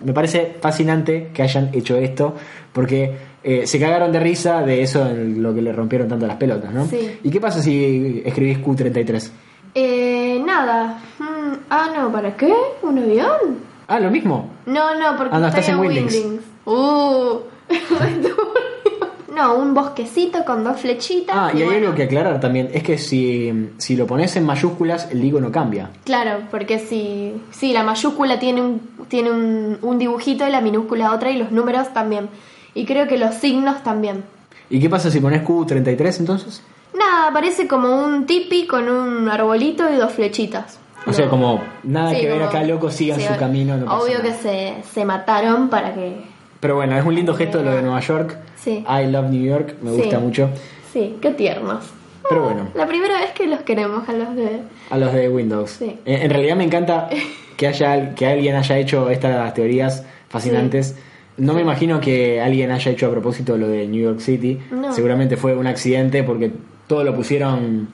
Me 0.00 0.12
parece 0.12 0.56
fascinante 0.60 1.30
que 1.32 1.42
hayan 1.42 1.70
hecho 1.72 1.96
esto 1.96 2.34
porque 2.72 3.16
eh, 3.44 3.66
se 3.66 3.78
cagaron 3.78 4.10
de 4.10 4.18
risa 4.18 4.62
de 4.62 4.82
eso 4.82 5.06
en 5.08 5.40
lo 5.42 5.54
que 5.54 5.62
le 5.62 5.72
rompieron 5.72 6.08
tanto 6.08 6.26
las 6.26 6.36
pelotas, 6.36 6.72
¿no? 6.72 6.86
Sí. 6.86 7.18
¿Y 7.22 7.30
qué 7.30 7.40
pasa 7.40 7.62
si 7.62 8.20
escribís 8.24 8.58
Q33? 8.58 9.30
Eh, 9.74 10.42
nada. 10.44 10.98
Mm, 11.20 11.52
ah, 11.70 11.90
no, 11.96 12.10
¿para 12.10 12.36
qué? 12.36 12.52
¿Un 12.82 12.98
avión? 12.98 13.58
Ah, 13.86 14.00
lo 14.00 14.10
mismo. 14.10 14.50
No, 14.66 14.94
no, 14.98 15.16
porque 15.16 15.36
Ah, 15.36 15.38
no, 15.38 15.48
está 15.48 15.60
estás 15.60 15.74
en 15.74 15.80
Windings. 15.80 16.24
Uh. 16.64 17.38
no, 19.34 19.54
un 19.56 19.74
bosquecito 19.74 20.44
con 20.44 20.62
dos 20.64 20.80
flechitas. 20.80 21.34
Ah, 21.36 21.50
y 21.54 21.58
hay 21.58 21.64
bueno. 21.64 21.80
algo 21.86 21.94
que 21.96 22.02
aclarar 22.04 22.38
también, 22.40 22.70
es 22.72 22.82
que 22.82 22.98
si, 22.98 23.70
si 23.78 23.96
lo 23.96 24.06
pones 24.06 24.34
en 24.36 24.44
mayúsculas, 24.44 25.08
el 25.10 25.24
icono 25.24 25.50
cambia. 25.50 25.90
Claro, 26.04 26.40
porque 26.50 26.78
si, 26.78 27.32
si 27.50 27.72
la 27.72 27.82
mayúscula 27.82 28.38
tiene, 28.38 28.60
un, 28.62 28.80
tiene 29.08 29.30
un, 29.30 29.78
un 29.82 29.98
dibujito 29.98 30.46
y 30.46 30.50
la 30.50 30.60
minúscula 30.60 31.12
otra 31.12 31.30
y 31.30 31.36
los 31.38 31.50
números 31.50 31.92
también. 31.92 32.28
Y 32.74 32.84
creo 32.86 33.06
que 33.08 33.18
los 33.18 33.34
signos 33.34 33.82
también. 33.82 34.24
¿Y 34.70 34.80
qué 34.80 34.88
pasa 34.88 35.10
si 35.10 35.20
pones 35.20 35.42
Q33 35.44 36.20
entonces? 36.20 36.62
Nada, 36.98 37.32
parece 37.32 37.66
como 37.66 38.04
un 38.04 38.26
tipi 38.26 38.66
con 38.66 38.88
un 38.88 39.28
arbolito 39.28 39.90
y 39.92 39.96
dos 39.96 40.12
flechitas. 40.12 40.78
O 41.06 41.12
sea, 41.12 41.28
como 41.28 41.60
nada 41.82 42.10
Sí, 42.14 42.20
que 42.20 42.26
ver 42.28 42.36
como- 42.38 42.48
acá, 42.48 42.62
loco, 42.62 42.90
sigan 42.90 43.18
sí, 43.20 43.26
su 43.26 43.36
camino. 43.36 43.76
No 43.76 43.98
obvio 43.98 44.22
que 44.22 44.32
se, 44.34 44.74
se 44.92 45.04
mataron 45.04 45.68
para 45.68 45.92
que... 45.94 46.31
Pero 46.62 46.76
bueno, 46.76 46.96
es 46.96 47.04
un 47.04 47.12
lindo 47.16 47.34
gesto 47.34 47.60
lo 47.60 47.72
de 47.74 47.82
Nueva 47.82 47.98
York. 47.98 48.36
Sí. 48.54 48.84
I 48.88 49.06
love 49.10 49.30
New 49.30 49.42
York, 49.44 49.74
me 49.82 49.90
gusta 49.90 50.16
Sí. 50.18 50.22
mucho. 50.24 50.48
Sí, 50.92 51.16
qué 51.20 51.30
tiernos. 51.30 51.84
Pero 52.28 52.44
bueno. 52.44 52.68
La 52.76 52.86
primera 52.86 53.18
vez 53.18 53.32
que 53.32 53.48
los 53.48 53.62
queremos 53.62 54.08
a 54.08 54.12
los 54.12 54.36
de... 54.36 54.60
A 54.90 54.96
los 54.96 55.12
de 55.12 55.28
Windows. 55.28 55.70
Sí. 55.72 55.98
En, 56.04 56.22
en 56.22 56.30
realidad 56.30 56.54
me 56.54 56.62
encanta 56.62 57.08
que 57.56 57.66
haya 57.66 58.14
que 58.14 58.26
alguien 58.28 58.54
haya 58.54 58.78
hecho 58.78 59.10
estas 59.10 59.52
teorías 59.54 60.04
fascinantes. 60.28 60.94
No 61.36 61.52
me 61.54 61.62
imagino 61.62 61.98
que 62.00 62.40
alguien 62.40 62.70
haya 62.70 62.92
hecho 62.92 63.08
a 63.08 63.10
propósito 63.10 63.56
lo 63.58 63.66
de 63.66 63.88
New 63.88 64.00
York 64.00 64.20
City. 64.20 64.60
No. 64.70 64.92
Seguramente 64.94 65.36
fue 65.36 65.56
un 65.56 65.66
accidente 65.66 66.22
porque 66.22 66.52
todo 66.86 67.02
lo 67.02 67.12
pusieron 67.12 67.88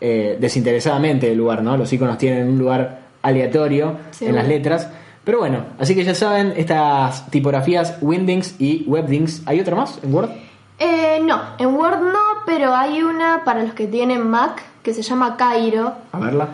eh, 0.00 0.38
desinteresadamente 0.40 1.30
el 1.30 1.36
lugar, 1.36 1.62
¿no? 1.62 1.76
Los 1.76 1.92
iconos 1.92 2.16
tienen 2.16 2.48
un 2.48 2.58
lugar 2.58 3.00
aleatorio 3.20 3.98
Sí, 4.12 4.24
en 4.24 4.36
las 4.36 4.48
letras. 4.48 4.88
Pero 5.26 5.40
bueno, 5.40 5.64
así 5.80 5.96
que 5.96 6.04
ya 6.04 6.14
saben, 6.14 6.54
estas 6.56 7.28
tipografías 7.30 7.98
Windings 8.00 8.60
y 8.60 8.84
Webdings. 8.86 9.42
¿Hay 9.46 9.58
otra 9.58 9.74
más 9.74 9.98
en 10.04 10.14
Word? 10.14 10.30
Eh, 10.78 11.18
no, 11.20 11.40
en 11.58 11.74
Word 11.74 11.98
no, 12.00 12.44
pero 12.46 12.72
hay 12.72 13.02
una 13.02 13.42
para 13.44 13.64
los 13.64 13.74
que 13.74 13.88
tienen 13.88 14.24
Mac 14.30 14.62
que 14.84 14.94
se 14.94 15.02
llama 15.02 15.36
Cairo, 15.36 15.94
A 16.12 16.20
verla. 16.20 16.50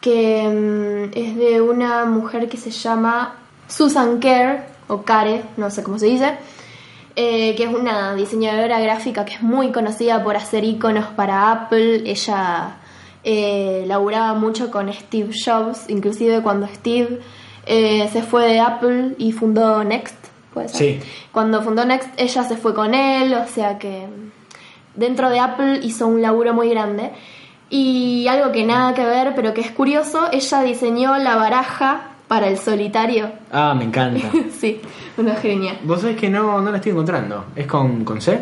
que 0.00 0.42
mm, 0.48 1.18
es 1.18 1.36
de 1.36 1.60
una 1.60 2.06
mujer 2.06 2.48
que 2.48 2.56
se 2.56 2.70
llama 2.70 3.34
Susan 3.68 4.18
Kerr, 4.20 4.64
o 4.88 5.02
Care, 5.02 5.42
no 5.58 5.68
sé 5.68 5.82
cómo 5.82 5.98
se 5.98 6.06
dice, 6.06 6.38
eh, 7.16 7.54
que 7.56 7.64
es 7.64 7.74
una 7.74 8.14
diseñadora 8.14 8.80
gráfica 8.80 9.26
que 9.26 9.34
es 9.34 9.42
muy 9.42 9.70
conocida 9.70 10.24
por 10.24 10.36
hacer 10.36 10.64
iconos 10.64 11.08
para 11.08 11.52
Apple. 11.52 12.04
Ella 12.06 12.76
eh, 13.22 13.84
laburaba 13.86 14.32
mucho 14.32 14.70
con 14.70 14.90
Steve 14.90 15.30
Jobs, 15.44 15.90
inclusive 15.90 16.40
cuando 16.40 16.66
Steve 16.68 17.20
eh, 17.66 18.08
se 18.12 18.22
fue 18.22 18.46
de 18.48 18.60
Apple 18.60 19.14
y 19.18 19.32
fundó 19.32 19.82
Next, 19.84 20.16
puede 20.52 20.68
ser. 20.68 20.76
Sí. 20.78 21.00
Cuando 21.32 21.62
fundó 21.62 21.84
Next, 21.84 22.08
ella 22.16 22.44
se 22.44 22.56
fue 22.56 22.74
con 22.74 22.94
él, 22.94 23.34
o 23.34 23.46
sea 23.46 23.78
que 23.78 24.06
dentro 24.94 25.30
de 25.30 25.40
Apple 25.40 25.80
hizo 25.82 26.06
un 26.06 26.22
laburo 26.22 26.54
muy 26.54 26.68
grande. 26.70 27.10
Y 27.70 28.26
algo 28.28 28.52
que 28.52 28.64
nada 28.64 28.94
que 28.94 29.04
ver, 29.04 29.32
pero 29.34 29.52
que 29.54 29.60
es 29.62 29.70
curioso, 29.70 30.28
ella 30.30 30.60
diseñó 30.62 31.16
la 31.16 31.34
baraja 31.36 32.10
para 32.28 32.46
el 32.48 32.58
solitario. 32.58 33.30
Ah, 33.50 33.74
me 33.76 33.84
encanta. 33.84 34.28
sí, 34.60 34.80
una 35.16 35.34
genial. 35.36 35.78
Vos 35.82 36.00
sabés 36.02 36.16
que 36.16 36.28
no, 36.28 36.60
no 36.60 36.70
la 36.70 36.76
estoy 36.76 36.92
encontrando. 36.92 37.46
¿Es 37.56 37.66
con, 37.66 38.04
con 38.04 38.20
C? 38.20 38.40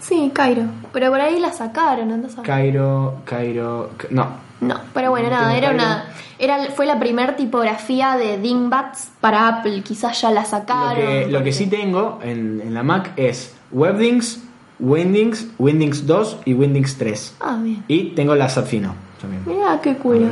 Sí, 0.00 0.30
Cairo. 0.32 0.62
Pero 0.92 1.10
por 1.10 1.20
ahí 1.20 1.40
la 1.40 1.50
sacaron, 1.52 2.08
¿no? 2.08 2.42
Cairo, 2.42 3.16
Cairo. 3.24 3.90
Ca- 3.96 4.08
No. 4.10 4.47
No, 4.60 4.80
pero 4.94 5.10
bueno, 5.10 5.28
No 5.30 5.36
nada, 5.36 5.56
era 5.56 5.70
una 5.70 6.04
era 6.40 6.66
fue 6.74 6.86
la 6.86 6.98
primer 6.98 7.36
tipografía 7.36 8.16
de 8.16 8.38
Dingbats 8.38 9.10
para 9.20 9.48
Apple, 9.48 9.82
quizás 9.82 10.20
ya 10.20 10.30
la 10.30 10.42
Lo 10.42 10.46
sacaron. 10.46 10.94
que, 10.96 11.26
lo 11.28 11.42
que 11.42 11.52
sí 11.52 11.66
tengo 11.66 12.18
en, 12.22 12.60
en 12.60 12.74
la 12.74 12.82
Mac 12.82 13.12
es 13.16 13.54
Webdings, 13.72 14.40
Windings, 14.78 15.48
Windings 15.58 16.06
2 16.06 16.38
y 16.44 16.54
Windings 16.54 16.96
3. 16.96 17.36
Ah, 17.40 17.58
bien. 17.60 17.82
Y 17.88 18.10
tengo 18.10 18.34
la 18.36 18.48
Sapfino 18.48 18.94
también. 19.20 19.42
Mira 19.46 19.80
qué 19.82 19.96
culo. 19.96 20.26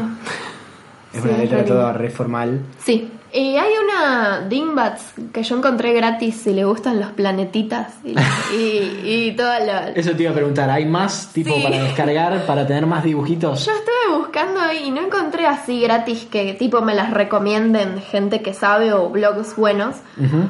Es 1.13 1.23
Sí, 1.23 1.29
una 1.29 1.39
letra 1.39 1.65
toda 1.65 1.93
re 1.93 2.11
formal. 2.11 2.61
Sí. 2.79 3.11
Y 3.33 3.57
hay 3.57 3.71
una 3.85 4.41
Dingbats 4.49 5.13
que 5.33 5.43
yo 5.43 5.57
encontré 5.59 5.93
gratis 5.93 6.37
si 6.43 6.53
le 6.53 6.65
gustan 6.65 7.01
los 7.01 7.11
planetitas 7.11 7.89
y, 8.05 8.15
y, 8.57 9.01
y 9.05 9.33
toda 9.37 9.61
la... 9.61 9.89
Eso 9.91 10.13
te 10.13 10.23
iba 10.23 10.33
a 10.33 10.35
preguntar, 10.35 10.71
¿hay 10.71 10.85
más 10.87 11.33
tipo 11.33 11.55
Sí. 11.55 11.63
para 11.63 11.83
descargar, 11.83 12.47
para 12.47 12.67
tener 12.67 12.87
más 12.87 13.05
dibujitos? 13.05 13.67
Yo 13.67 13.73
estuve 13.73 14.19
buscando 14.19 14.61
y 14.73 14.91
no 14.91 15.03
encontré 15.03 15.47
así 15.47 15.81
gratis 15.81 16.27
que 16.31 16.55
tipo 16.55 16.81
me 16.83 16.95
las 16.95 17.11
recomienden 17.13 18.01
gente 18.01 18.41
que 18.43 18.55
sabe 18.55 18.93
o 18.93 19.11
blogs 19.11 19.57
buenos. 19.57 19.97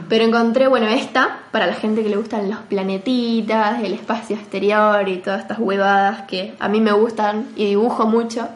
Pero 0.08 0.24
encontré, 0.24 0.68
bueno, 0.68 0.86
esta 0.88 1.38
para 1.50 1.66
la 1.66 1.74
gente 1.74 2.02
que 2.02 2.08
le 2.10 2.16
gustan 2.16 2.48
los 2.50 2.58
planetitas, 2.60 3.82
el 3.82 3.94
espacio 3.94 4.36
exterior 4.36 5.08
y 5.08 5.16
todas 5.18 5.40
estas 5.40 5.58
huevadas 5.58 6.22
que 6.22 6.54
a 6.60 6.68
mí 6.68 6.80
me 6.80 6.92
gustan 6.92 7.48
y 7.56 7.64
dibujo 7.66 8.06
mucho. 8.06 8.48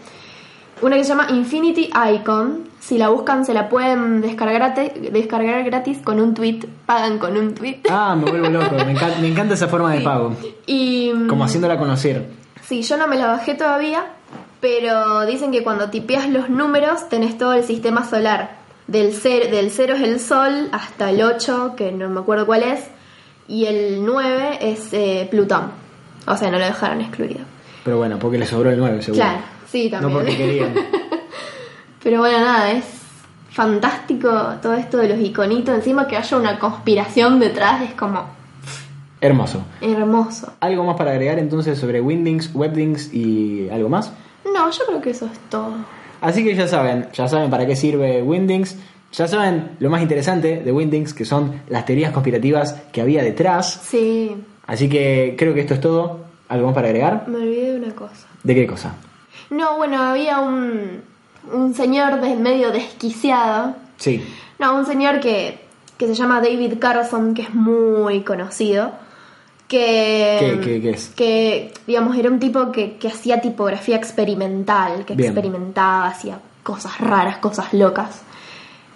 Una 0.82 0.96
que 0.96 1.04
se 1.04 1.10
llama 1.10 1.26
Infinity 1.30 1.90
Icon. 2.14 2.68
Si 2.80 2.96
la 2.96 3.08
buscan, 3.10 3.44
se 3.44 3.52
la 3.52 3.68
pueden 3.68 4.20
descargar, 4.22 4.74
grati- 4.74 5.10
descargar 5.10 5.62
gratis 5.64 5.98
con 6.02 6.18
un 6.20 6.32
tweet. 6.34 6.60
Pagan 6.86 7.18
con 7.18 7.36
un 7.36 7.54
tweet. 7.54 7.80
Ah, 7.90 8.16
me 8.16 8.30
vuelvo 8.30 8.48
loco. 8.48 8.74
Me 8.86 8.92
encanta, 8.92 9.18
me 9.20 9.28
encanta 9.28 9.54
esa 9.54 9.68
forma 9.68 9.92
de 9.92 10.00
pago. 10.00 10.34
Y. 10.66 11.12
Como 11.28 11.44
haciéndola 11.44 11.78
conocer. 11.78 12.26
Sí, 12.62 12.82
yo 12.82 12.96
no 12.96 13.06
me 13.06 13.16
la 13.16 13.26
bajé 13.26 13.54
todavía, 13.54 14.04
pero 14.60 15.26
dicen 15.26 15.50
que 15.52 15.62
cuando 15.62 15.90
tipeas 15.90 16.28
los 16.30 16.48
números 16.48 17.08
tenés 17.08 17.36
todo 17.36 17.52
el 17.52 17.64
sistema 17.64 18.04
solar. 18.08 18.58
Del 18.86 19.12
0 19.12 19.46
del 19.50 19.70
cero 19.70 19.94
es 19.96 20.02
el 20.02 20.18
Sol 20.18 20.68
hasta 20.72 21.10
el 21.10 21.22
8, 21.22 21.74
que 21.76 21.92
no 21.92 22.08
me 22.08 22.20
acuerdo 22.20 22.44
cuál 22.46 22.64
es, 22.64 22.80
y 23.46 23.66
el 23.66 24.04
9 24.04 24.58
es 24.62 24.88
eh, 24.92 25.28
Plutón. 25.30 25.70
O 26.26 26.36
sea, 26.36 26.50
no 26.50 26.58
lo 26.58 26.64
dejaron 26.64 27.00
excluido. 27.00 27.40
Pero 27.84 27.98
bueno, 27.98 28.18
porque 28.18 28.38
le 28.38 28.46
sobró 28.46 28.70
el 28.70 28.78
9, 28.78 29.00
seguro. 29.02 29.22
Claro, 29.22 29.40
sí, 29.70 29.84
No 29.90 30.00
también. 30.00 30.12
porque 30.14 30.36
querían. 30.36 30.74
Pero 32.02 32.18
bueno, 32.20 32.40
nada, 32.40 32.72
es 32.72 32.84
fantástico 33.50 34.28
todo 34.62 34.74
esto 34.74 34.96
de 34.98 35.08
los 35.08 35.18
iconitos. 35.20 35.74
Encima 35.74 36.06
que 36.06 36.16
haya 36.16 36.36
una 36.36 36.58
conspiración 36.58 37.38
detrás 37.40 37.82
es 37.82 37.92
como 37.94 38.24
Hermoso. 39.20 39.62
hermoso. 39.82 40.52
¿Algo 40.60 40.84
más 40.84 40.96
para 40.96 41.10
agregar 41.10 41.38
entonces 41.38 41.78
sobre 41.78 42.00
Windings, 42.00 42.50
Webdings 42.54 43.12
y 43.12 43.68
algo 43.68 43.88
más? 43.90 44.12
No, 44.46 44.70
yo 44.70 44.78
creo 44.86 45.00
que 45.02 45.10
eso 45.10 45.26
es 45.26 45.38
todo. 45.50 45.74
Así 46.22 46.42
que 46.42 46.54
ya 46.54 46.66
saben, 46.66 47.08
ya 47.12 47.28
saben 47.28 47.50
para 47.50 47.66
qué 47.66 47.76
sirve 47.76 48.22
Windings, 48.22 48.76
ya 49.12 49.28
saben 49.28 49.72
lo 49.78 49.90
más 49.90 50.00
interesante 50.00 50.62
de 50.64 50.72
Windings, 50.72 51.12
que 51.12 51.24
son 51.26 51.60
las 51.68 51.84
teorías 51.84 52.12
conspirativas 52.12 52.74
que 52.92 53.00
había 53.02 53.22
detrás. 53.22 53.80
Sí, 53.84 54.34
Así 54.66 54.88
que 54.88 55.34
creo 55.36 55.52
que 55.52 55.60
esto 55.60 55.74
es 55.74 55.80
todo. 55.80 56.20
¿Algo 56.48 56.66
más 56.66 56.74
para 56.74 56.86
agregar? 56.88 57.24
me 57.28 57.36
olvidé 57.38 57.72
de 57.72 57.78
una 57.78 57.94
cosa. 57.94 58.26
¿De 58.42 58.54
qué 58.54 58.66
cosa? 58.66 58.94
No, 59.50 59.76
bueno, 59.76 60.02
había 60.02 60.38
un, 60.40 61.02
un 61.52 61.74
señor 61.74 62.20
de 62.20 62.36
medio 62.36 62.70
desquiciado. 62.70 63.74
Sí. 63.96 64.22
No, 64.58 64.74
un 64.76 64.86
señor 64.86 65.20
que, 65.20 65.60
que 65.98 66.06
se 66.06 66.14
llama 66.14 66.40
David 66.40 66.74
Carson, 66.78 67.34
que 67.34 67.42
es 67.42 67.54
muy 67.54 68.22
conocido. 68.22 68.92
Que, 69.68 70.36
¿Qué- 70.40 70.60
qué- 70.60 70.80
qué 70.80 70.90
es? 70.90 71.08
Que, 71.10 71.72
digamos, 71.86 72.16
era 72.16 72.28
un 72.28 72.40
tipo 72.40 72.72
que, 72.72 72.96
que 72.96 73.08
hacía 73.08 73.40
tipografía 73.40 73.96
experimental, 73.96 75.04
que 75.04 75.14
Bien. 75.14 75.30
experimentaba, 75.30 76.08
hacía 76.08 76.40
cosas 76.62 76.98
raras, 76.98 77.38
cosas 77.38 77.72
locas. 77.72 78.22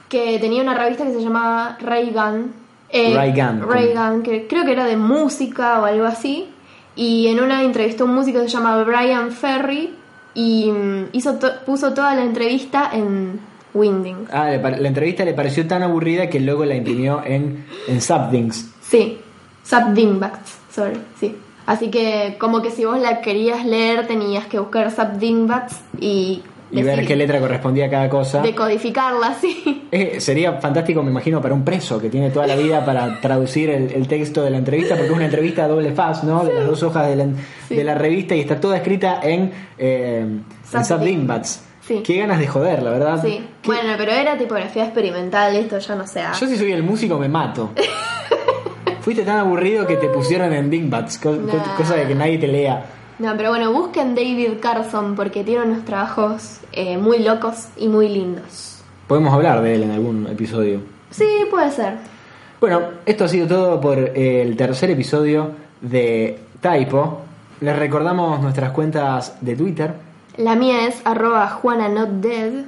Que 0.09 0.38
tenía 0.40 0.62
una 0.62 0.75
revista 0.75 1.05
que 1.05 1.12
se 1.12 1.23
llamaba 1.23 1.79
Ray 1.81 2.11
Gun. 2.11 2.53
eh, 2.90 3.14
Ray 3.14 3.33
Gun, 3.33 3.61
como- 3.61 3.73
Ray 3.73 3.92
Gun, 3.94 4.23
que 4.23 4.47
creo 4.49 4.64
que 4.64 4.73
era 4.73 4.85
de 4.85 4.97
música 4.97 5.81
o 5.81 5.85
algo 5.85 6.07
así. 6.07 6.49
Y 6.97 7.29
en 7.29 7.40
una 7.40 7.62
entrevistó 7.62 8.05
a 8.05 8.07
un 8.09 8.14
músico 8.14 8.38
que 8.40 8.49
se 8.49 8.57
llama 8.57 8.83
Brian 8.85 9.31
Ferry 9.33 9.94
y 10.35 10.70
mm, 10.70 11.09
hizo 11.12 11.35
to- 11.35 11.61
puso 11.64 11.94
toda 11.94 12.14
la 12.14 12.25
entrevista 12.25 12.90
en 12.92 13.40
Winding. 13.73 14.27
Ah, 14.33 14.51
la 14.51 14.88
entrevista 14.88 15.25
le 15.25 15.35
pareció 15.35 15.66
tan 15.66 15.83
aburrida 15.83 16.29
que 16.29 16.38
luego 16.40 16.64
la 16.64 16.75
imprimió 16.77 17.23
en, 17.25 17.64
en 17.88 18.01
Zapdings. 18.01 18.70
Sí, 18.83 19.18
Zap 19.66 19.88
Dingbats, 19.94 20.59
sorry, 20.73 20.99
sí. 21.18 21.37
Así 21.66 21.90
que 21.90 22.37
como 22.38 22.61
que 22.61 22.70
si 22.70 22.85
vos 22.85 22.99
la 23.01 23.20
querías 23.23 23.64
leer 23.64 24.07
tenías 24.07 24.47
que 24.47 24.59
buscar 24.59 24.90
Zap 24.90 25.14
Dingbats 25.16 25.81
y, 26.81 26.83
ver 26.83 27.07
qué 27.07 27.17
letra 27.17 27.41
correspondía 27.41 27.87
a 27.87 27.91
cada 27.91 28.09
cosa. 28.09 28.41
decodificarla, 28.43 29.35
sí. 29.41 29.87
Eh, 29.91 30.21
sería 30.21 30.55
fantástico, 30.55 31.03
me 31.03 31.11
imagino, 31.11 31.41
para 31.41 31.55
un 31.55 31.65
preso 31.65 32.01
que 32.01 32.09
tiene 32.11 32.31
toda 32.31 32.47
la 32.47 32.57
vida 32.57 32.85
para 32.85 33.21
traducir 33.21 33.71
el, 33.71 33.91
el 33.93 34.09
texto 34.09 34.43
de 34.43 34.51
la 34.51 34.59
entrevista, 34.59 34.95
porque 34.95 35.07
es 35.11 35.15
una 35.17 35.25
entrevista 35.27 35.65
a 35.65 35.69
doble 35.69 35.93
faz, 35.93 36.25
¿no? 36.25 36.45
De 36.45 36.53
las 36.55 36.67
dos 36.67 36.83
hojas 36.83 37.09
de 37.09 37.17
la, 37.17 37.27
Sí. 37.69 37.77
de 37.77 37.85
la 37.85 37.95
revista 37.95 38.35
y 38.35 38.41
está 38.41 38.61
toda 38.61 38.77
escrita 38.77 39.21
en, 39.23 39.53
eh, 39.79 40.19
en. 40.21 40.45
Sí. 41.87 42.03
Qué 42.03 42.17
ganas 42.19 42.39
de 42.39 42.47
joder, 42.47 42.83
la 42.83 42.91
verdad. 42.91 43.21
Sí, 43.23 43.45
Qué- 43.61 43.67
bueno, 43.69 43.91
pero 43.99 44.11
era 44.13 44.39
tipografía 44.39 44.85
experimental, 44.85 45.55
esto 45.55 45.79
ya 45.79 45.95
no 45.95 46.07
sé. 46.07 46.21
ah. 46.23 46.33
Yo 46.41 46.47
si 46.47 46.57
soy 46.57 46.73
el 46.73 46.83
músico 46.83 47.19
me 47.19 47.29
mato. 47.29 47.71
Fuiste 49.01 49.23
tan 49.23 49.37
aburrido 49.39 49.87
que 49.87 49.97
te 49.97 50.09
pusieron 50.09 50.53
en 50.55 50.71
Dingbats, 50.71 51.19
co- 51.19 51.31
co- 51.37 51.57
Nah. 51.59 51.77
cosa 51.77 51.95
de 51.97 52.07
que 52.07 52.15
nadie 52.15 52.39
te 52.39 52.49
lea. 52.49 52.85
No, 53.18 53.37
pero 53.37 53.50
bueno, 53.50 53.72
busquen 53.72 54.14
David 54.14 54.59
Carson 54.61 55.14
porque 55.14 55.44
tiene 55.44 55.64
unos 55.64 55.85
trabajos 55.85 56.59
eh, 56.72 56.98
muy 56.98 57.20
locos 57.20 57.68
y 57.77 57.88
muy 57.88 58.09
lindos. 58.09 58.83
Podemos 59.07 59.33
hablar 59.33 59.62
de 59.62 59.74
él 59.77 59.83
en 59.85 59.90
algún 59.92 60.27
episodio. 60.27 60.81
Sí, 61.11 61.29
puede 61.50 61.70
ser. 61.70 61.94
Bueno, 62.61 62.81
esto 63.07 63.24
ha 63.24 63.29
sido 63.29 63.46
todo 63.46 63.81
por 63.81 63.98
el 63.98 64.57
tercer 64.57 64.90
episodio 64.90 65.50
de 65.81 66.40
Typo. 66.61 67.20
Les 67.61 67.79
recordamos 67.79 68.40
nuestras 68.40 68.70
cuentas 68.72 69.37
de 69.40 69.55
Twitter. 69.55 69.94
La 70.37 70.57
mía 70.57 70.88
es 70.88 71.00
arroba 71.05 71.46
juananotdead. 71.48 72.64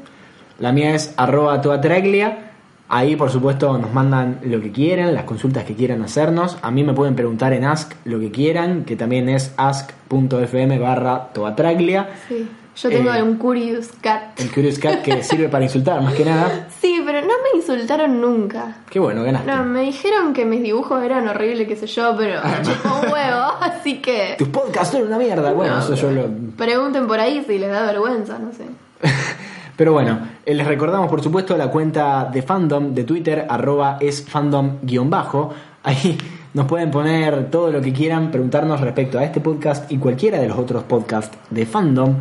La 0.60 0.70
mía 0.70 0.94
es 0.94 1.12
arroba 1.16 1.60
toatraglia. 1.60 2.45
Ahí, 2.88 3.16
por 3.16 3.30
supuesto, 3.30 3.76
nos 3.78 3.92
mandan 3.92 4.38
lo 4.44 4.60
que 4.60 4.70
quieran, 4.70 5.12
las 5.12 5.24
consultas 5.24 5.64
que 5.64 5.74
quieran 5.74 6.02
hacernos. 6.02 6.56
A 6.62 6.70
mí 6.70 6.84
me 6.84 6.92
pueden 6.94 7.16
preguntar 7.16 7.52
en 7.52 7.64
Ask 7.64 7.92
lo 8.04 8.20
que 8.20 8.30
quieran, 8.30 8.84
que 8.84 8.94
también 8.94 9.28
es 9.28 9.52
ask.fm 9.56 10.78
barra 10.78 11.28
toatraglia. 11.32 12.10
Sí. 12.28 12.48
Yo 12.76 12.90
tengo 12.90 13.10
Eh, 13.14 13.22
un 13.22 13.36
Curious 13.38 13.88
Cat. 14.02 14.38
El 14.38 14.52
Curious 14.52 14.78
Cat 14.78 15.00
que 15.02 15.22
sirve 15.24 15.48
para 15.48 15.64
insultar, 15.64 16.02
más 16.02 16.12
que 16.12 16.26
nada. 16.26 16.68
Sí, 16.80 17.00
pero 17.06 17.22
no 17.22 17.28
me 17.28 17.58
insultaron 17.58 18.20
nunca. 18.20 18.76
Qué 18.90 19.00
bueno, 19.00 19.22
ganaste. 19.24 19.50
No, 19.50 19.64
me 19.64 19.80
dijeron 19.80 20.34
que 20.34 20.44
mis 20.44 20.62
dibujos 20.62 21.02
eran 21.02 21.26
horribles, 21.26 21.66
qué 21.66 21.74
sé 21.76 21.86
yo, 21.86 22.14
pero 22.18 22.38
chupó 22.62 23.00
un 23.02 23.10
huevo, 23.12 23.44
así 23.62 24.02
que 24.02 24.34
Tus 24.38 24.48
podcasts 24.48 24.92
son 24.94 25.06
una 25.06 25.16
mierda. 25.18 25.52
Bueno, 25.54 25.76
No, 25.76 25.80
eso 25.80 25.94
yo 25.94 26.10
lo, 26.10 26.28
pregunten 26.56 27.06
por 27.06 27.18
ahí 27.18 27.42
si 27.46 27.58
les 27.58 27.70
da 27.70 27.86
vergüenza, 27.86 28.38
no 28.38 28.52
sé. 28.52 28.64
Pero 29.76 29.92
bueno, 29.92 30.18
eh, 30.44 30.54
les 30.54 30.66
recordamos 30.66 31.08
por 31.08 31.22
supuesto 31.22 31.56
la 31.56 31.68
cuenta 31.68 32.24
de 32.32 32.42
fandom 32.42 32.94
de 32.94 33.04
Twitter, 33.04 33.46
arroba 33.48 33.98
es 34.00 34.26
fandom-bajo. 34.26 35.50
Ahí 35.82 36.16
nos 36.54 36.66
pueden 36.66 36.90
poner 36.90 37.50
todo 37.50 37.70
lo 37.70 37.82
que 37.82 37.92
quieran, 37.92 38.30
preguntarnos 38.30 38.80
respecto 38.80 39.18
a 39.18 39.24
este 39.24 39.40
podcast 39.40 39.92
y 39.92 39.98
cualquiera 39.98 40.38
de 40.38 40.48
los 40.48 40.58
otros 40.58 40.82
podcasts 40.84 41.36
de 41.50 41.66
fandom. 41.66 42.16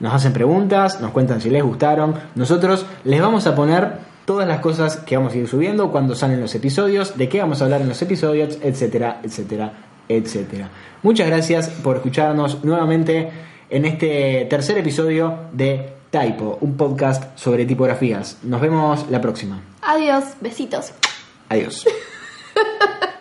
Nos 0.00 0.14
hacen 0.14 0.32
preguntas, 0.32 1.00
nos 1.00 1.12
cuentan 1.12 1.40
si 1.40 1.50
les 1.50 1.62
gustaron. 1.62 2.14
Nosotros 2.34 2.84
les 3.04 3.20
vamos 3.20 3.46
a 3.46 3.54
poner 3.54 4.08
todas 4.24 4.46
las 4.46 4.60
cosas 4.60 4.96
que 4.96 5.16
vamos 5.16 5.32
a 5.32 5.38
ir 5.38 5.48
subiendo, 5.48 5.90
cuando 5.90 6.14
salen 6.14 6.40
los 6.40 6.54
episodios, 6.54 7.16
de 7.16 7.28
qué 7.28 7.40
vamos 7.40 7.60
a 7.60 7.64
hablar 7.64 7.80
en 7.80 7.88
los 7.88 8.02
episodios, 8.02 8.58
etcétera, 8.62 9.20
etcétera, 9.22 9.72
etcétera. 10.08 10.68
Muchas 11.02 11.28
gracias 11.28 11.68
por 11.68 11.96
escucharnos 11.96 12.62
nuevamente 12.64 13.30
en 13.70 13.84
este 13.84 14.46
tercer 14.50 14.78
episodio 14.78 15.34
de 15.52 15.97
Typo, 16.10 16.58
un 16.62 16.76
podcast 16.76 17.36
sobre 17.38 17.66
tipografías. 17.66 18.38
Nos 18.42 18.60
vemos 18.60 19.10
la 19.10 19.20
próxima. 19.20 19.60
Adiós, 19.82 20.24
besitos. 20.40 20.92
Adiós. 21.48 21.84